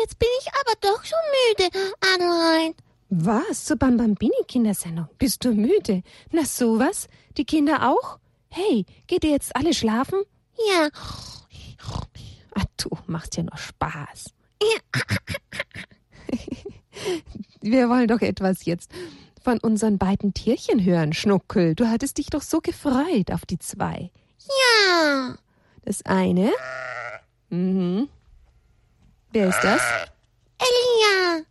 jetzt 0.00 0.18
bin 0.18 0.28
ich 0.40 0.48
aber 0.48 0.74
doch 0.80 1.04
schon 1.04 1.18
müde, 1.48 1.70
Adelheid. 2.14 2.74
Was? 3.10 3.64
Zur 3.64 3.76
Bambambini-Kindersendung? 3.76 5.08
Bist 5.18 5.44
du 5.44 5.52
müde? 5.52 6.02
Na 6.30 6.44
sowas? 6.44 7.08
Die 7.36 7.44
Kinder 7.44 7.90
auch? 7.90 8.18
Hey, 8.48 8.86
geht 9.06 9.24
ihr 9.24 9.30
jetzt 9.30 9.54
alle 9.56 9.74
schlafen? 9.74 10.22
Ja. 10.68 10.88
Ach, 12.54 12.64
du 12.76 12.90
machst 13.06 13.36
ja 13.36 13.42
nur 13.42 13.56
Spaß. 13.56 14.32
ja. 14.62 14.78
Wir 17.62 17.88
wollen 17.88 18.08
doch 18.08 18.20
etwas 18.20 18.64
jetzt 18.64 18.90
von 19.42 19.58
unseren 19.58 19.98
beiden 19.98 20.34
Tierchen 20.34 20.84
hören, 20.84 21.12
Schnuckel. 21.12 21.74
Du 21.74 21.88
hattest 21.88 22.18
dich 22.18 22.26
doch 22.26 22.42
so 22.42 22.60
gefreut 22.60 23.30
auf 23.32 23.46
die 23.46 23.58
zwei. 23.58 24.10
Ja. 24.38 25.36
Das 25.84 26.04
eine. 26.04 26.52
Mhm. 27.48 28.08
Wer 29.32 29.48
ist 29.48 29.60
das? 29.62 29.80
Elia. 30.58 31.44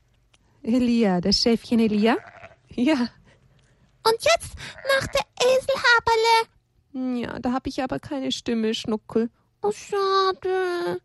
Elia, 0.64 1.22
das 1.22 1.38
Schäfchen 1.38 1.80
Elia? 1.80 2.18
Ja. 2.76 3.08
Und 4.04 4.18
jetzt 4.22 4.56
noch 4.98 5.08
der 5.08 5.26
Eselhaberle. 5.42 7.22
Ja, 7.22 7.40
da 7.40 7.54
habe 7.54 7.70
ich 7.70 7.82
aber 7.82 8.00
keine 8.00 8.32
Stimme, 8.32 8.74
Schnuckel. 8.74 9.30
Oh, 9.62 9.72
schade. 9.72 11.02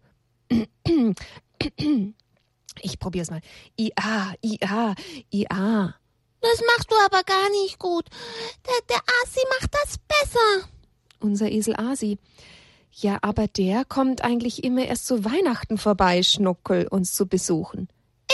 Ich 2.80 2.98
probier's 2.98 3.30
mal. 3.30 3.40
IA, 3.76 4.34
IA, 4.42 4.94
IA. 5.30 5.94
Das 6.40 6.60
machst 6.66 6.90
du 6.90 6.96
aber 7.04 7.22
gar 7.22 7.48
nicht 7.50 7.78
gut. 7.78 8.06
Der, 8.66 8.74
der 8.88 9.02
Asi 9.22 9.40
macht 9.60 9.72
das 9.72 9.98
besser. 9.98 10.68
Unser 11.20 11.50
Esel 11.50 11.76
Asi. 11.76 12.18
Ja, 12.96 13.18
aber 13.22 13.48
der 13.48 13.84
kommt 13.84 14.22
eigentlich 14.22 14.62
immer 14.62 14.84
erst 14.84 15.06
zu 15.06 15.24
Weihnachten 15.24 15.78
vorbei, 15.78 16.22
Schnuckel, 16.22 16.86
uns 16.86 17.12
zu 17.12 17.26
besuchen. 17.26 17.88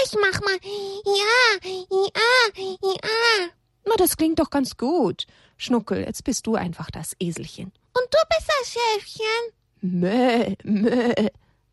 Ich 0.04 0.12
mach 0.14 0.40
mal. 0.42 0.58
Ja, 1.04 1.70
ja, 1.90 2.76
ja. 2.82 3.48
Na, 3.86 3.94
das 3.96 4.18
klingt 4.18 4.38
doch 4.38 4.50
ganz 4.50 4.76
gut. 4.76 5.26
Schnuckel, 5.56 6.04
jetzt 6.04 6.24
bist 6.24 6.46
du 6.46 6.56
einfach 6.56 6.90
das 6.90 7.16
Eselchen. 7.18 7.72
Und 7.94 8.06
du 8.10 8.18
bist 8.28 8.50
das 8.60 8.72
Schäfchen. 8.72 9.50
Mö, 9.80 10.54
mö. 10.62 11.14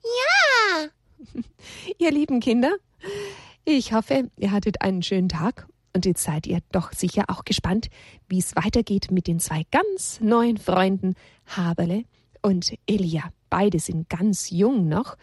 Ja. 0.03 0.87
Ihr 1.97 2.11
lieben 2.11 2.39
Kinder, 2.39 2.77
ich 3.65 3.91
hoffe, 3.91 4.29
ihr 4.37 4.51
hattet 4.51 4.81
einen 4.81 5.03
schönen 5.03 5.27
Tag 5.27 5.67
und 5.93 6.05
jetzt 6.05 6.23
seid 6.23 6.47
ihr 6.47 6.59
doch 6.71 6.93
sicher 6.93 7.25
auch 7.27 7.43
gespannt, 7.43 7.89
wie 8.29 8.39
es 8.39 8.55
weitergeht 8.55 9.11
mit 9.11 9.27
den 9.27 9.39
zwei 9.39 9.63
ganz 9.71 10.21
neuen 10.21 10.57
Freunden 10.57 11.15
Haberle 11.45 12.05
und 12.41 12.73
Elia. 12.87 13.23
Beide 13.49 13.79
sind 13.79 14.09
ganz 14.09 14.49
jung 14.49 14.87
noch 14.87 15.17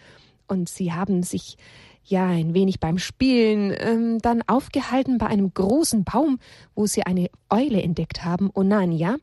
und 0.46 0.68
sie 0.68 0.92
haben 0.92 1.22
sich 1.22 1.56
ja 2.04 2.26
ein 2.26 2.54
wenig 2.54 2.80
beim 2.80 2.98
Spielen 2.98 3.74
ähm, 3.78 4.18
dann 4.20 4.42
aufgehalten 4.46 5.18
bei 5.18 5.26
einem 5.26 5.52
großen 5.52 6.04
Baum, 6.04 6.38
wo 6.74 6.86
sie 6.86 7.04
eine 7.04 7.28
Eule 7.48 7.82
entdeckt 7.82 8.24
haben, 8.24 8.50
Onania. 8.54 9.16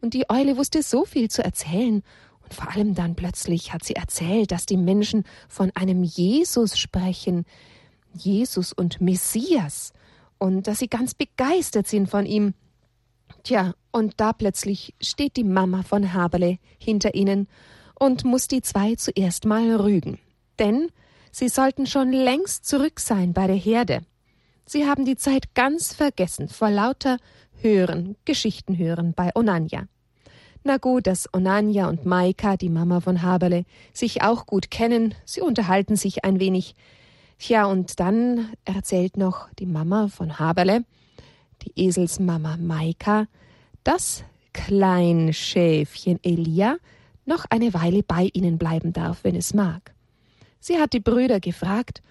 Und 0.00 0.14
die 0.14 0.28
Eule 0.28 0.56
wusste 0.56 0.82
so 0.82 1.04
viel 1.04 1.30
zu 1.30 1.42
erzählen 1.42 2.02
und 2.46 2.54
vor 2.54 2.70
allem 2.70 2.94
dann 2.94 3.16
plötzlich 3.16 3.72
hat 3.72 3.84
sie 3.84 3.96
erzählt, 3.96 4.52
dass 4.52 4.66
die 4.66 4.76
Menschen 4.76 5.24
von 5.48 5.72
einem 5.74 6.04
Jesus 6.04 6.78
sprechen, 6.78 7.44
Jesus 8.14 8.72
und 8.72 9.00
Messias, 9.00 9.92
und 10.38 10.66
dass 10.66 10.78
sie 10.78 10.88
ganz 10.88 11.14
begeistert 11.14 11.86
sind 11.88 12.08
von 12.08 12.24
ihm. 12.24 12.54
Tja, 13.46 13.74
und 13.92 14.14
da 14.16 14.32
plötzlich 14.32 14.92
steht 15.00 15.36
die 15.36 15.44
Mama 15.44 15.84
von 15.84 16.12
Haberle 16.12 16.58
hinter 16.80 17.14
ihnen 17.14 17.46
und 17.94 18.24
muss 18.24 18.48
die 18.48 18.60
zwei 18.60 18.96
zuerst 18.96 19.44
mal 19.44 19.76
rügen. 19.76 20.18
Denn 20.58 20.88
sie 21.30 21.48
sollten 21.48 21.86
schon 21.86 22.10
längst 22.10 22.66
zurück 22.66 22.98
sein 22.98 23.34
bei 23.34 23.46
der 23.46 23.54
Herde. 23.54 24.00
Sie 24.64 24.84
haben 24.88 25.04
die 25.04 25.14
Zeit 25.14 25.54
ganz 25.54 25.94
vergessen 25.94 26.48
vor 26.48 26.70
lauter 26.70 27.18
Hören, 27.60 28.16
Geschichten 28.24 28.78
hören 28.78 29.12
bei 29.14 29.30
Onanja. 29.36 29.84
Na 30.64 30.78
gut, 30.78 31.06
dass 31.06 31.32
Onanja 31.32 31.88
und 31.88 32.04
Maika, 32.04 32.56
die 32.56 32.68
Mama 32.68 32.98
von 32.98 33.22
Haberle, 33.22 33.64
sich 33.92 34.22
auch 34.22 34.46
gut 34.46 34.72
kennen. 34.72 35.14
Sie 35.24 35.40
unterhalten 35.40 35.94
sich 35.94 36.24
ein 36.24 36.40
wenig. 36.40 36.74
Tja, 37.38 37.66
und 37.66 38.00
dann 38.00 38.52
erzählt 38.64 39.16
noch 39.16 39.48
die 39.60 39.66
Mama 39.66 40.08
von 40.08 40.40
Haberle, 40.40 40.82
die 41.62 41.72
Eselsmama 41.86 42.56
Maika, 42.56 43.26
dass 43.84 44.24
Kleinschäfchen 44.52 46.18
Elia 46.22 46.78
noch 47.24 47.44
eine 47.50 47.74
Weile 47.74 48.02
bei 48.02 48.30
ihnen 48.32 48.58
bleiben 48.58 48.92
darf, 48.92 49.24
wenn 49.24 49.36
es 49.36 49.54
mag. 49.54 49.94
Sie 50.60 50.78
hat 50.78 50.92
die 50.92 51.00
Brüder 51.00 51.40
gefragt, 51.40 52.02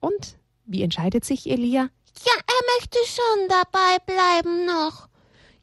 und 0.00 0.38
wie 0.64 0.82
entscheidet 0.82 1.24
sich 1.24 1.50
Elia? 1.50 1.90
Ja, 2.24 2.32
er 2.36 2.78
möchte 2.78 2.98
schon 3.06 3.48
dabei 3.48 3.98
bleiben 4.06 4.66
noch. 4.66 5.08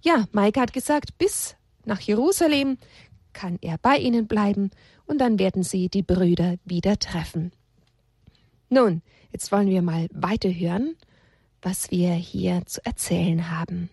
Ja, 0.02 0.26
Maika 0.32 0.62
hat 0.62 0.74
gesagt, 0.74 1.18
bis 1.18 1.56
nach 1.86 2.00
Jerusalem 2.00 2.78
kann 3.34 3.58
er 3.62 3.78
bei 3.78 3.98
ihnen 3.98 4.28
bleiben 4.28 4.72
und 5.06 5.20
dann 5.20 5.40
werden 5.40 5.64
sie 5.64 5.90
die 5.90 6.04
Brüder 6.04 6.56
wieder 6.66 6.98
treffen. 7.00 7.52
Nun, 8.70 9.02
jetzt 9.32 9.52
wollen 9.52 9.70
wir 9.70 9.82
mal 9.82 10.08
weiterhören, 10.12 10.96
was 11.68 11.92
wir 11.92 12.14
hier 12.14 12.66
zu 12.66 12.80
erzählen 12.86 13.52
haben. 13.52 13.90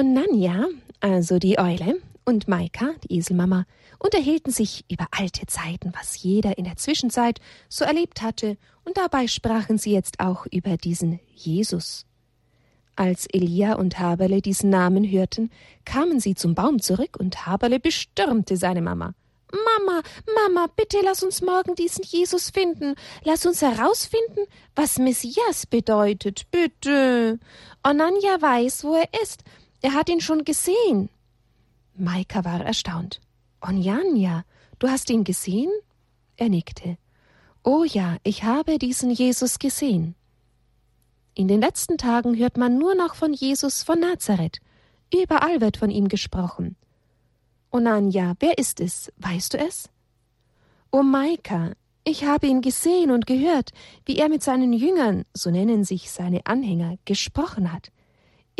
Und 0.00 0.14
Nanja, 0.14 0.66
also 1.00 1.38
die 1.38 1.58
Eule, 1.58 2.00
und 2.24 2.48
Maika, 2.48 2.94
die 3.04 3.18
Eselmama, 3.18 3.66
unterhielten 3.98 4.50
sich 4.50 4.86
über 4.90 5.06
alte 5.10 5.44
Zeiten, 5.44 5.92
was 5.94 6.22
jeder 6.22 6.56
in 6.56 6.64
der 6.64 6.76
Zwischenzeit 6.76 7.38
so 7.68 7.84
erlebt 7.84 8.22
hatte, 8.22 8.56
und 8.86 8.96
dabei 8.96 9.26
sprachen 9.26 9.76
sie 9.76 9.92
jetzt 9.92 10.18
auch 10.18 10.46
über 10.50 10.78
diesen 10.78 11.20
Jesus. 11.34 12.06
Als 12.96 13.26
Elia 13.26 13.74
und 13.74 13.98
Haberle 13.98 14.40
diesen 14.40 14.70
Namen 14.70 15.04
hörten, 15.04 15.50
kamen 15.84 16.18
sie 16.18 16.34
zum 16.34 16.54
Baum 16.54 16.80
zurück 16.80 17.18
und 17.20 17.44
Haberle 17.44 17.78
bestürmte 17.78 18.56
seine 18.56 18.80
Mama. 18.80 19.12
Mama, 19.52 20.00
Mama, 20.34 20.66
bitte 20.76 20.98
lass 21.02 21.22
uns 21.22 21.42
morgen 21.42 21.74
diesen 21.74 22.04
Jesus 22.04 22.50
finden. 22.50 22.94
Lass 23.24 23.44
uns 23.44 23.60
herausfinden, 23.62 24.46
was 24.74 24.98
Messias 24.98 25.66
bedeutet, 25.66 26.50
bitte. 26.50 27.38
Onanja 27.82 28.40
weiß, 28.40 28.84
wo 28.84 28.94
er 28.94 29.08
ist. 29.22 29.42
Er 29.82 29.94
hat 29.94 30.08
ihn 30.08 30.20
schon 30.20 30.44
gesehen. 30.44 31.08
Maika 31.94 32.44
war 32.44 32.64
erstaunt. 32.64 33.20
Onjanja, 33.60 34.44
du 34.78 34.88
hast 34.88 35.10
ihn 35.10 35.24
gesehen? 35.24 35.70
Er 36.36 36.48
nickte. 36.48 36.96
Oh 37.62 37.84
ja, 37.84 38.16
ich 38.22 38.44
habe 38.44 38.78
diesen 38.78 39.10
Jesus 39.10 39.58
gesehen. 39.58 40.14
In 41.34 41.48
den 41.48 41.60
letzten 41.60 41.98
Tagen 41.98 42.36
hört 42.36 42.56
man 42.56 42.78
nur 42.78 42.94
noch 42.94 43.14
von 43.14 43.32
Jesus 43.32 43.82
von 43.82 44.00
Nazareth. 44.00 44.60
Überall 45.12 45.60
wird 45.60 45.76
von 45.76 45.90
ihm 45.90 46.08
gesprochen. 46.08 46.76
Onanja, 47.70 48.34
wer 48.40 48.58
ist 48.58 48.80
es? 48.80 49.12
Weißt 49.18 49.54
du 49.54 49.58
es? 49.58 49.88
O 50.90 51.02
Maika, 51.02 51.72
ich 52.04 52.24
habe 52.24 52.46
ihn 52.46 52.62
gesehen 52.62 53.10
und 53.10 53.26
gehört, 53.26 53.70
wie 54.06 54.16
er 54.16 54.28
mit 54.28 54.42
seinen 54.42 54.72
Jüngern, 54.72 55.24
so 55.34 55.50
nennen 55.50 55.84
sich 55.84 56.10
seine 56.10 56.46
Anhänger, 56.46 56.96
gesprochen 57.04 57.72
hat. 57.72 57.92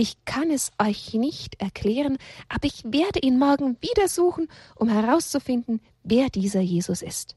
Ich 0.00 0.24
kann 0.24 0.50
es 0.50 0.72
euch 0.78 1.12
nicht 1.12 1.60
erklären, 1.60 2.16
aber 2.48 2.64
ich 2.64 2.84
werde 2.84 3.18
ihn 3.18 3.38
morgen 3.38 3.76
wieder 3.82 4.08
suchen, 4.08 4.48
um 4.74 4.88
herauszufinden, 4.88 5.82
wer 6.04 6.30
dieser 6.30 6.62
Jesus 6.62 7.02
ist. 7.02 7.36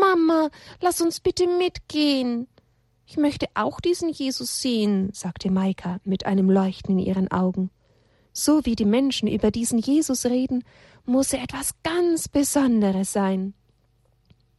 Mama, 0.00 0.50
lass 0.80 1.00
uns 1.00 1.20
bitte 1.20 1.46
mitgehen. 1.46 2.48
Ich 3.06 3.16
möchte 3.16 3.46
auch 3.54 3.78
diesen 3.78 4.08
Jesus 4.08 4.60
sehen, 4.60 5.10
sagte 5.12 5.48
Maika 5.48 6.00
mit 6.02 6.26
einem 6.26 6.50
Leuchten 6.50 6.98
in 6.98 7.06
ihren 7.06 7.30
Augen. 7.30 7.70
So 8.32 8.66
wie 8.66 8.74
die 8.74 8.84
Menschen 8.84 9.28
über 9.28 9.52
diesen 9.52 9.78
Jesus 9.78 10.26
reden, 10.26 10.64
muss 11.04 11.32
er 11.32 11.44
etwas 11.44 11.70
ganz 11.84 12.26
Besonderes 12.26 13.12
sein. 13.12 13.54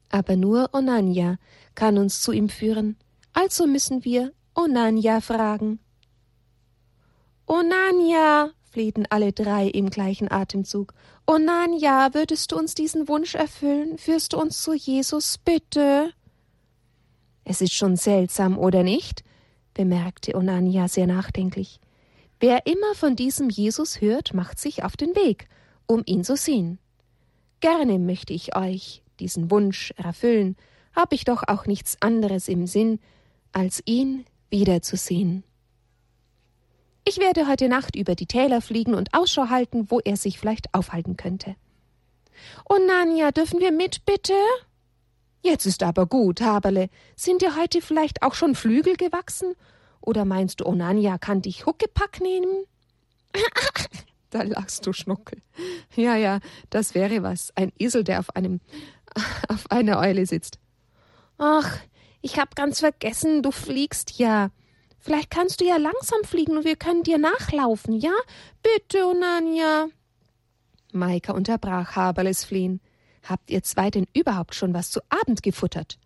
Aber 0.07 0.37
nur 0.37 0.69
Onania 0.71 1.39
kann 1.75 1.97
uns 1.97 2.21
zu 2.21 2.31
ihm 2.31 2.47
führen, 2.47 2.95
also 3.33 3.67
müssen 3.67 4.05
wir 4.05 4.31
Onania 4.55 5.19
fragen. 5.19 5.81
Onania, 7.47 8.51
flehten 8.69 9.05
alle 9.09 9.31
drei 9.31 9.67
im 9.67 9.89
gleichen 9.89 10.29
Atemzug. 10.29 10.93
Onania, 11.25 12.13
würdest 12.13 12.51
du 12.51 12.57
uns 12.57 12.75
diesen 12.75 13.07
Wunsch 13.07 13.35
erfüllen? 13.35 13.97
Führst 13.97 14.33
du 14.33 14.37
uns 14.37 14.61
zu 14.61 14.73
Jesus, 14.73 15.37
bitte? 15.37 16.11
Es 17.45 17.61
ist 17.61 17.73
schon 17.73 17.95
seltsam, 17.95 18.57
oder 18.57 18.83
nicht? 18.83 19.23
bemerkte 19.73 20.35
Onania 20.35 20.89
sehr 20.89 21.07
nachdenklich. 21.07 21.79
Wer 22.41 22.65
immer 22.67 22.95
von 22.95 23.15
diesem 23.15 23.49
Jesus 23.49 24.01
hört, 24.01 24.33
macht 24.33 24.59
sich 24.59 24.83
auf 24.83 24.97
den 24.97 25.15
Weg, 25.15 25.47
um 25.85 26.03
ihn 26.05 26.25
zu 26.25 26.35
sehen. 26.35 26.79
Gerne 27.61 27.97
möchte 27.97 28.33
ich 28.33 28.57
euch 28.57 29.03
diesen 29.19 29.49
Wunsch 29.49 29.93
erfüllen, 29.95 30.57
hab 30.93 31.13
ich 31.13 31.23
doch 31.23 31.43
auch 31.47 31.65
nichts 31.65 32.01
anderes 32.01 32.49
im 32.49 32.67
Sinn, 32.67 32.99
als 33.53 33.81
ihn 33.85 34.25
wiederzusehen. 34.49 35.43
Ich 37.07 37.19
werde 37.19 37.47
heute 37.47 37.69
Nacht 37.69 37.95
über 37.95 38.15
die 38.15 38.25
Täler 38.25 38.59
fliegen 38.59 38.93
und 38.93 39.13
Ausschau 39.13 39.47
halten, 39.47 39.89
wo 39.89 40.01
er 40.01 40.17
sich 40.17 40.37
vielleicht 40.37 40.73
aufhalten 40.73 41.15
könnte. 41.15 41.55
Oh 42.67 42.77
Nanja, 42.85 43.31
dürfen 43.31 43.61
wir 43.61 43.71
mit, 43.71 44.05
bitte? 44.05 44.33
Jetzt 45.41 45.65
ist 45.65 45.83
aber 45.83 46.05
gut, 46.05 46.41
Haberle. 46.41 46.89
Sind 47.15 47.41
dir 47.41 47.55
heute 47.55 47.81
vielleicht 47.81 48.23
auch 48.23 48.33
schon 48.33 48.55
Flügel 48.55 48.97
gewachsen? 48.97 49.55
Oder 50.01 50.25
meinst 50.25 50.59
du, 50.59 50.65
Onania 50.65 51.17
kann 51.17 51.41
dich 51.41 51.65
Huckepack 51.65 52.19
nehmen? 52.19 52.65
da 54.29 54.41
lachst 54.41 54.85
du, 54.85 54.91
Schnuckel. 54.91 55.41
Ja, 55.95 56.17
ja, 56.17 56.39
das 56.71 56.93
wäre 56.93 57.23
was. 57.23 57.53
Ein 57.55 57.71
Esel, 57.79 58.03
der 58.03 58.19
auf 58.19 58.35
einem, 58.35 58.59
auf 59.47 59.71
einer 59.71 59.99
Eule 59.99 60.25
sitzt. 60.25 60.59
Ach, 61.37 61.77
ich 62.21 62.37
hab 62.37 62.57
ganz 62.57 62.81
vergessen, 62.81 63.43
du 63.43 63.51
fliegst 63.51 64.19
ja. 64.19 64.51
Vielleicht 64.99 65.29
kannst 65.29 65.61
du 65.61 65.65
ja 65.65 65.77
langsam 65.77 66.23
fliegen 66.23 66.57
und 66.57 66.65
wir 66.65 66.75
können 66.75 67.03
dir 67.03 67.17
nachlaufen, 67.17 67.93
ja? 67.93 68.13
Bitte, 68.61 69.05
Onania. 69.05 69.87
Maika 70.91 71.33
unterbrach 71.33 71.95
Haberles 71.95 72.43
Fliehen. 72.43 72.81
Habt 73.23 73.49
ihr 73.49 73.63
zwei 73.63 73.89
denn 73.89 74.07
überhaupt 74.13 74.55
schon 74.55 74.73
was 74.73 74.89
zu 74.89 75.01
Abend 75.09 75.43
gefuttert? 75.43 75.97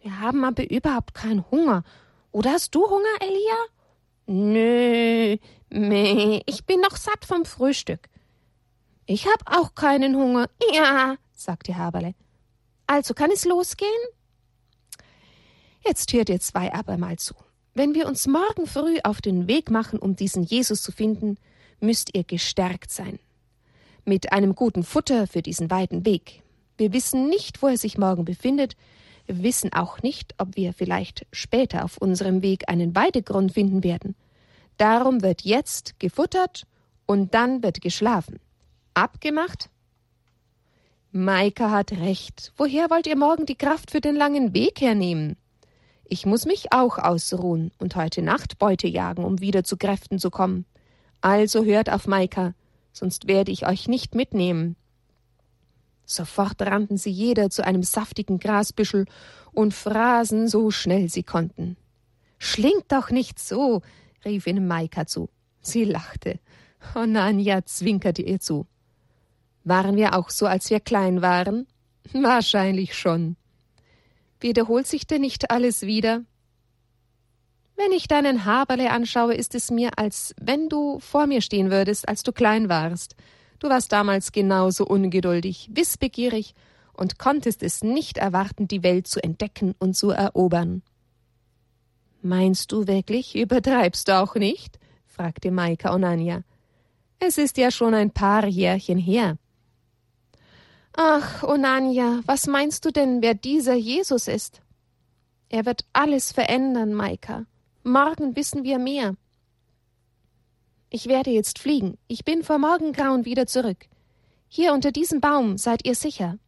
Wir 0.00 0.20
haben 0.20 0.44
aber 0.44 0.70
überhaupt 0.70 1.14
keinen 1.14 1.48
Hunger. 1.50 1.84
Oder 2.32 2.52
hast 2.52 2.74
du 2.74 2.88
Hunger, 2.88 3.20
Elia? 3.20 3.56
Nö, 4.26 5.36
meh, 5.68 6.42
ich 6.46 6.64
bin 6.64 6.80
noch 6.80 6.96
satt 6.96 7.24
vom 7.24 7.44
Frühstück. 7.44 8.08
Ich 9.06 9.26
hab 9.26 9.42
auch 9.46 9.74
keinen 9.74 10.16
Hunger. 10.16 10.48
Ja, 10.72 11.16
sagte 11.32 11.76
Haberle. 11.76 12.14
Also 12.86 13.14
kann 13.14 13.30
es 13.30 13.44
losgehen? 13.44 13.90
Jetzt 15.84 16.12
hört 16.12 16.28
ihr 16.28 16.40
zwei 16.40 16.72
aber 16.72 16.96
mal 16.96 17.18
zu. 17.18 17.34
Wenn 17.74 17.94
wir 17.94 18.06
uns 18.06 18.26
morgen 18.26 18.66
früh 18.66 18.98
auf 19.02 19.20
den 19.20 19.48
Weg 19.48 19.70
machen, 19.70 19.98
um 19.98 20.14
diesen 20.16 20.42
Jesus 20.42 20.82
zu 20.82 20.92
finden, 20.92 21.36
müsst 21.80 22.14
ihr 22.14 22.24
gestärkt 22.24 22.90
sein 22.90 23.18
mit 24.04 24.32
einem 24.32 24.54
guten 24.54 24.82
Futter 24.82 25.26
für 25.26 25.42
diesen 25.42 25.70
weiten 25.70 26.04
Weg. 26.04 26.42
Wir 26.76 26.92
wissen 26.92 27.28
nicht, 27.28 27.62
wo 27.62 27.68
er 27.68 27.76
sich 27.76 27.98
morgen 27.98 28.24
befindet, 28.24 28.76
wir 29.26 29.42
wissen 29.42 29.72
auch 29.72 30.02
nicht, 30.02 30.34
ob 30.38 30.56
wir 30.56 30.72
vielleicht 30.72 31.26
später 31.30 31.84
auf 31.84 31.98
unserem 31.98 32.42
Weg 32.42 32.68
einen 32.68 32.96
Weidegrund 32.96 33.52
finden 33.52 33.84
werden. 33.84 34.16
Darum 34.78 35.22
wird 35.22 35.42
jetzt 35.42 36.00
gefuttert 36.00 36.64
und 37.06 37.32
dann 37.34 37.62
wird 37.62 37.80
geschlafen. 37.80 38.40
Abgemacht? 38.94 39.70
Maika 41.12 41.70
hat 41.70 41.92
recht. 41.92 42.52
Woher 42.56 42.90
wollt 42.90 43.06
ihr 43.06 43.16
morgen 43.16 43.46
die 43.46 43.54
Kraft 43.54 43.92
für 43.92 44.00
den 44.00 44.16
langen 44.16 44.54
Weg 44.54 44.80
hernehmen? 44.80 45.36
Ich 46.04 46.26
muss 46.26 46.46
mich 46.46 46.72
auch 46.72 46.98
ausruhen 46.98 47.72
und 47.78 47.96
heute 47.96 48.22
Nacht 48.22 48.58
Beute 48.58 48.86
jagen, 48.88 49.24
um 49.24 49.40
wieder 49.40 49.64
zu 49.64 49.76
Kräften 49.76 50.18
zu 50.18 50.30
kommen. 50.30 50.66
Also 51.20 51.64
hört 51.64 51.90
auf 51.90 52.06
Maika 52.06 52.54
sonst 52.92 53.26
werde 53.26 53.50
ich 53.50 53.66
euch 53.66 53.88
nicht 53.88 54.14
mitnehmen. 54.14 54.76
Sofort 56.04 56.60
rannten 56.60 56.98
sie 56.98 57.10
jeder 57.10 57.50
zu 57.50 57.64
einem 57.64 57.82
saftigen 57.82 58.38
Grasbüschel 58.38 59.06
und 59.52 59.72
fraßen 59.72 60.48
so 60.48 60.70
schnell 60.70 61.08
sie 61.08 61.22
konnten. 61.22 61.76
Schlingt 62.38 62.90
doch 62.90 63.10
nicht 63.10 63.38
so, 63.38 63.82
rief 64.24 64.46
ihnen 64.46 64.66
Maika 64.66 65.06
zu. 65.06 65.30
Sie 65.60 65.84
lachte. 65.84 66.38
Onania 66.94 67.64
zwinkerte 67.64 68.22
ihr 68.22 68.40
zu. 68.40 68.66
Waren 69.64 69.96
wir 69.96 70.18
auch 70.18 70.28
so, 70.28 70.46
als 70.46 70.68
wir 70.70 70.80
klein 70.80 71.22
waren? 71.22 71.66
Wahrscheinlich 72.12 72.94
schon. 72.94 73.36
Wiederholt 74.42 74.86
sich 74.86 75.06
denn 75.06 75.20
nicht 75.20 75.50
alles 75.50 75.82
wieder? 75.82 76.22
Wenn 77.76 77.92
ich 77.92 78.08
deinen 78.08 78.44
Haberle 78.44 78.90
anschaue, 78.90 79.34
ist 79.34 79.54
es 79.54 79.70
mir, 79.70 79.98
als 79.98 80.34
wenn 80.40 80.68
du 80.68 80.98
vor 81.00 81.26
mir 81.26 81.40
stehen 81.40 81.70
würdest, 81.70 82.08
als 82.08 82.22
du 82.22 82.32
klein 82.32 82.68
warst. 82.68 83.16
Du 83.60 83.68
warst 83.68 83.92
damals 83.92 84.32
genauso 84.32 84.84
ungeduldig, 84.84 85.70
wissbegierig 85.72 86.54
und 86.92 87.18
konntest 87.18 87.62
es 87.62 87.82
nicht 87.82 88.18
erwarten, 88.18 88.68
die 88.68 88.82
Welt 88.82 89.06
zu 89.06 89.22
entdecken 89.22 89.74
und 89.78 89.96
zu 89.96 90.10
erobern. 90.10 90.82
Meinst 92.20 92.72
du 92.72 92.86
wirklich, 92.86 93.36
übertreibst 93.36 94.08
du 94.08 94.20
auch 94.20 94.34
nicht? 94.34 94.78
fragte 95.06 95.50
Maika 95.50 95.94
Onania. 95.94 96.42
Es 97.18 97.38
ist 97.38 97.56
ja 97.56 97.70
schon 97.70 97.94
ein 97.94 98.10
paar 98.10 98.46
Jährchen 98.46 98.98
her. 98.98 99.38
Ach, 100.94 101.42
Onania, 101.42 102.20
was 102.26 102.46
meinst 102.46 102.84
du 102.84 102.90
denn, 102.90 103.22
wer 103.22 103.34
dieser 103.34 103.74
Jesus 103.74 104.28
ist? 104.28 104.60
Er 105.48 105.64
wird 105.64 105.86
alles 105.92 106.32
verändern, 106.32 106.92
Maika. 106.92 107.46
Morgen 107.82 108.36
wissen 108.36 108.62
wir 108.62 108.78
mehr. 108.78 109.16
Ich 110.90 111.06
werde 111.06 111.30
jetzt 111.30 111.58
fliegen. 111.58 111.96
Ich 112.08 112.24
bin 112.24 112.42
vor 112.42 112.58
Morgengrauen 112.58 113.24
wieder 113.24 113.46
zurück. 113.46 113.86
Hier 114.48 114.74
unter 114.74 114.92
diesem 114.92 115.20
Baum 115.20 115.56
seid 115.56 115.86
ihr 115.86 115.94
sicher. 115.94 116.38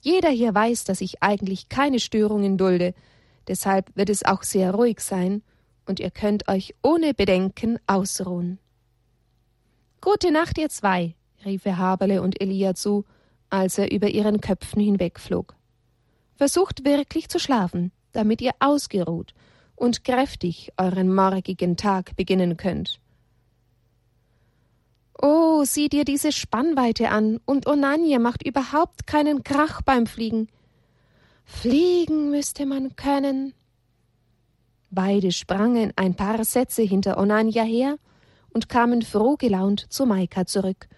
Jeder 0.00 0.30
hier 0.30 0.54
weiß, 0.54 0.84
dass 0.84 1.00
ich 1.00 1.22
eigentlich 1.22 1.68
keine 1.68 1.98
Störungen 1.98 2.56
dulde, 2.56 2.94
deshalb 3.48 3.90
wird 3.96 4.10
es 4.10 4.24
auch 4.24 4.44
sehr 4.44 4.72
ruhig 4.72 5.00
sein, 5.00 5.42
und 5.86 5.98
ihr 5.98 6.10
könnt 6.10 6.48
euch 6.48 6.74
ohne 6.82 7.12
Bedenken 7.12 7.78
ausruhen. 7.88 8.58
Gute 10.00 10.30
Nacht, 10.30 10.58
ihr 10.58 10.68
zwei, 10.68 11.16
rief 11.44 11.66
er 11.66 11.78
Haberle 11.78 12.22
und 12.22 12.40
Elia 12.40 12.74
zu, 12.74 13.04
als 13.50 13.78
er 13.78 13.92
über 13.92 14.08
ihren 14.08 14.40
Köpfen 14.40 14.80
hinwegflog. 14.80 15.54
Versucht 16.36 16.84
wirklich 16.84 17.28
zu 17.28 17.38
schlafen, 17.38 17.92
damit 18.12 18.40
ihr 18.40 18.52
ausgeruht 18.58 19.34
und 19.76 20.04
kräftig 20.04 20.72
euren 20.76 21.14
morgigen 21.14 21.76
Tag 21.76 22.16
beginnen 22.16 22.56
könnt. 22.56 23.00
Oh, 25.20 25.64
sieh 25.64 25.88
dir 25.88 26.04
diese 26.04 26.32
Spannweite 26.32 27.10
an, 27.10 27.38
und 27.44 27.66
Onanje 27.66 28.18
macht 28.18 28.46
überhaupt 28.46 29.06
keinen 29.06 29.42
Krach 29.42 29.80
beim 29.82 30.06
Fliegen. 30.06 30.48
Fliegen 31.44 32.30
müsste 32.30 32.66
man 32.66 32.96
können. 32.96 33.54
Beide 34.90 35.32
sprangen 35.32 35.92
ein 35.96 36.14
paar 36.14 36.44
Sätze 36.44 36.82
hinter 36.82 37.18
Onanja 37.18 37.62
her 37.62 37.96
und 38.50 38.68
kamen 38.68 39.02
froh 39.02 39.36
gelaunt 39.36 39.92
zu 39.92 40.06
Maika 40.06 40.46
zurück, 40.46 40.88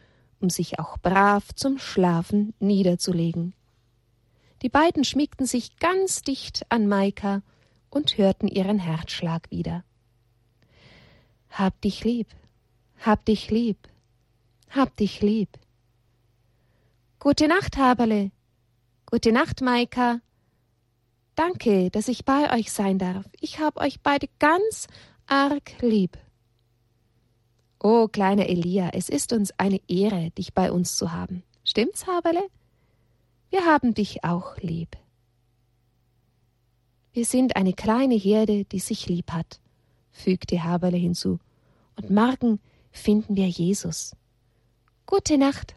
um 0.47 0.51
sich 0.51 0.79
auch 0.79 0.97
brav 0.99 1.53
zum 1.57 1.77
Schlafen 1.77 2.55
niederzulegen. 2.61 3.53
Die 4.63 4.69
beiden 4.69 5.03
schmiegten 5.03 5.45
sich 5.45 5.77
ganz 5.79 6.23
dicht 6.23 6.65
an 6.69 6.87
Maika 6.87 7.43
und 7.91 8.17
hörten 8.17 8.47
ihren 8.47 8.79
Herzschlag 8.79 9.51
wieder. 9.51 9.83
Hab 11.51 11.81
dich 11.81 12.05
lieb, 12.05 12.29
hab 13.05 13.25
dich 13.25 13.51
lieb, 13.51 13.89
hab 14.71 14.97
dich 14.97 15.21
lieb. 15.21 15.49
Gute 17.19 17.49
Nacht, 17.49 17.77
Haberle. 17.77 18.31
Gute 19.07 19.33
Nacht, 19.33 19.63
Maika. 19.63 20.21
Danke, 21.35 21.91
dass 21.91 22.07
ich 22.07 22.25
bei 22.25 22.57
euch 22.57 22.71
sein 22.71 23.01
darf. 23.01 23.25
Ich 23.41 23.59
hab 23.59 23.79
euch 23.79 24.01
beide 24.01 24.29
ganz 24.39 24.87
arg 25.27 25.73
lieb. 25.81 26.17
Oh, 27.79 28.09
kleiner 28.09 28.49
Elia, 28.49 28.91
es 28.93 29.09
ist 29.09 29.33
uns 29.33 29.53
eine 29.59 29.81
Ehre, 29.89 30.31
dich 30.31 30.55
bei 30.55 30.73
uns 30.73 30.97
zu 30.97 31.13
haben. 31.13 31.43
Stimmt's, 31.65 32.07
Haberle? 32.07 32.43
Wir 33.51 33.65
haben 33.65 33.95
dich 33.95 34.25
auch 34.25 34.57
lieb. 34.59 34.97
Wir 37.13 37.25
sind 37.25 37.57
eine 37.57 37.73
kleine 37.73 38.15
Herde, 38.15 38.65
die 38.65 38.79
sich 38.79 39.09
lieb 39.09 39.31
hat, 39.31 39.61
fügte 40.11 40.65
Haberle 40.65 40.97
hinzu, 40.97 41.39
und 41.97 42.11
morgen 42.11 42.61
finden 42.91 43.37
wir 43.37 43.49
Jesus. 43.49 44.15
Gute 45.07 45.39
Nacht. 45.39 45.77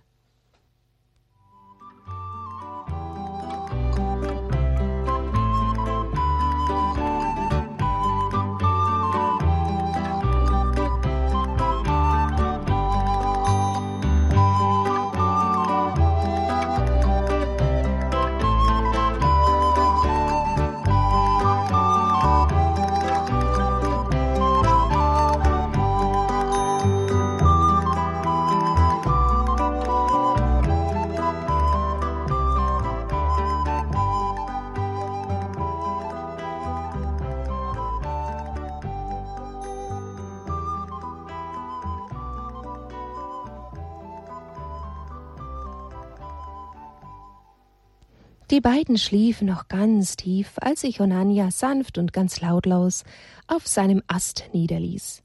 Die 48.59 48.61
beiden 48.61 48.97
schliefen 48.97 49.47
noch 49.47 49.69
ganz 49.69 50.17
tief, 50.17 50.55
als 50.59 50.81
sich 50.81 50.99
Onania 50.99 51.49
sanft 51.49 51.97
und 51.97 52.11
ganz 52.11 52.41
lautlos 52.41 53.05
auf 53.47 53.65
seinem 53.65 54.03
Ast 54.07 54.49
niederließ. 54.51 55.23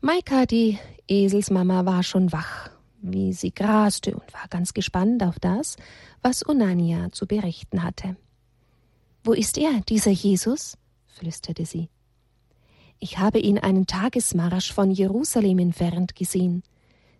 Maika, 0.00 0.46
die 0.46 0.76
Eselsmama, 1.06 1.86
war 1.86 2.02
schon 2.02 2.32
wach, 2.32 2.70
wie 3.00 3.32
sie 3.32 3.54
graste 3.54 4.16
und 4.16 4.34
war 4.34 4.48
ganz 4.50 4.74
gespannt 4.74 5.22
auf 5.22 5.38
das, 5.38 5.76
was 6.22 6.44
Onania 6.48 7.12
zu 7.12 7.28
berichten 7.28 7.84
hatte. 7.84 8.16
Wo 9.22 9.32
ist 9.32 9.58
er, 9.58 9.82
dieser 9.88 10.10
Jesus? 10.10 10.76
flüsterte 11.06 11.66
sie. 11.66 11.88
Ich 12.98 13.18
habe 13.18 13.38
ihn 13.38 13.60
einen 13.60 13.86
Tagesmarsch 13.86 14.72
von 14.72 14.90
Jerusalem 14.90 15.60
entfernt 15.60 16.16
gesehen. 16.16 16.64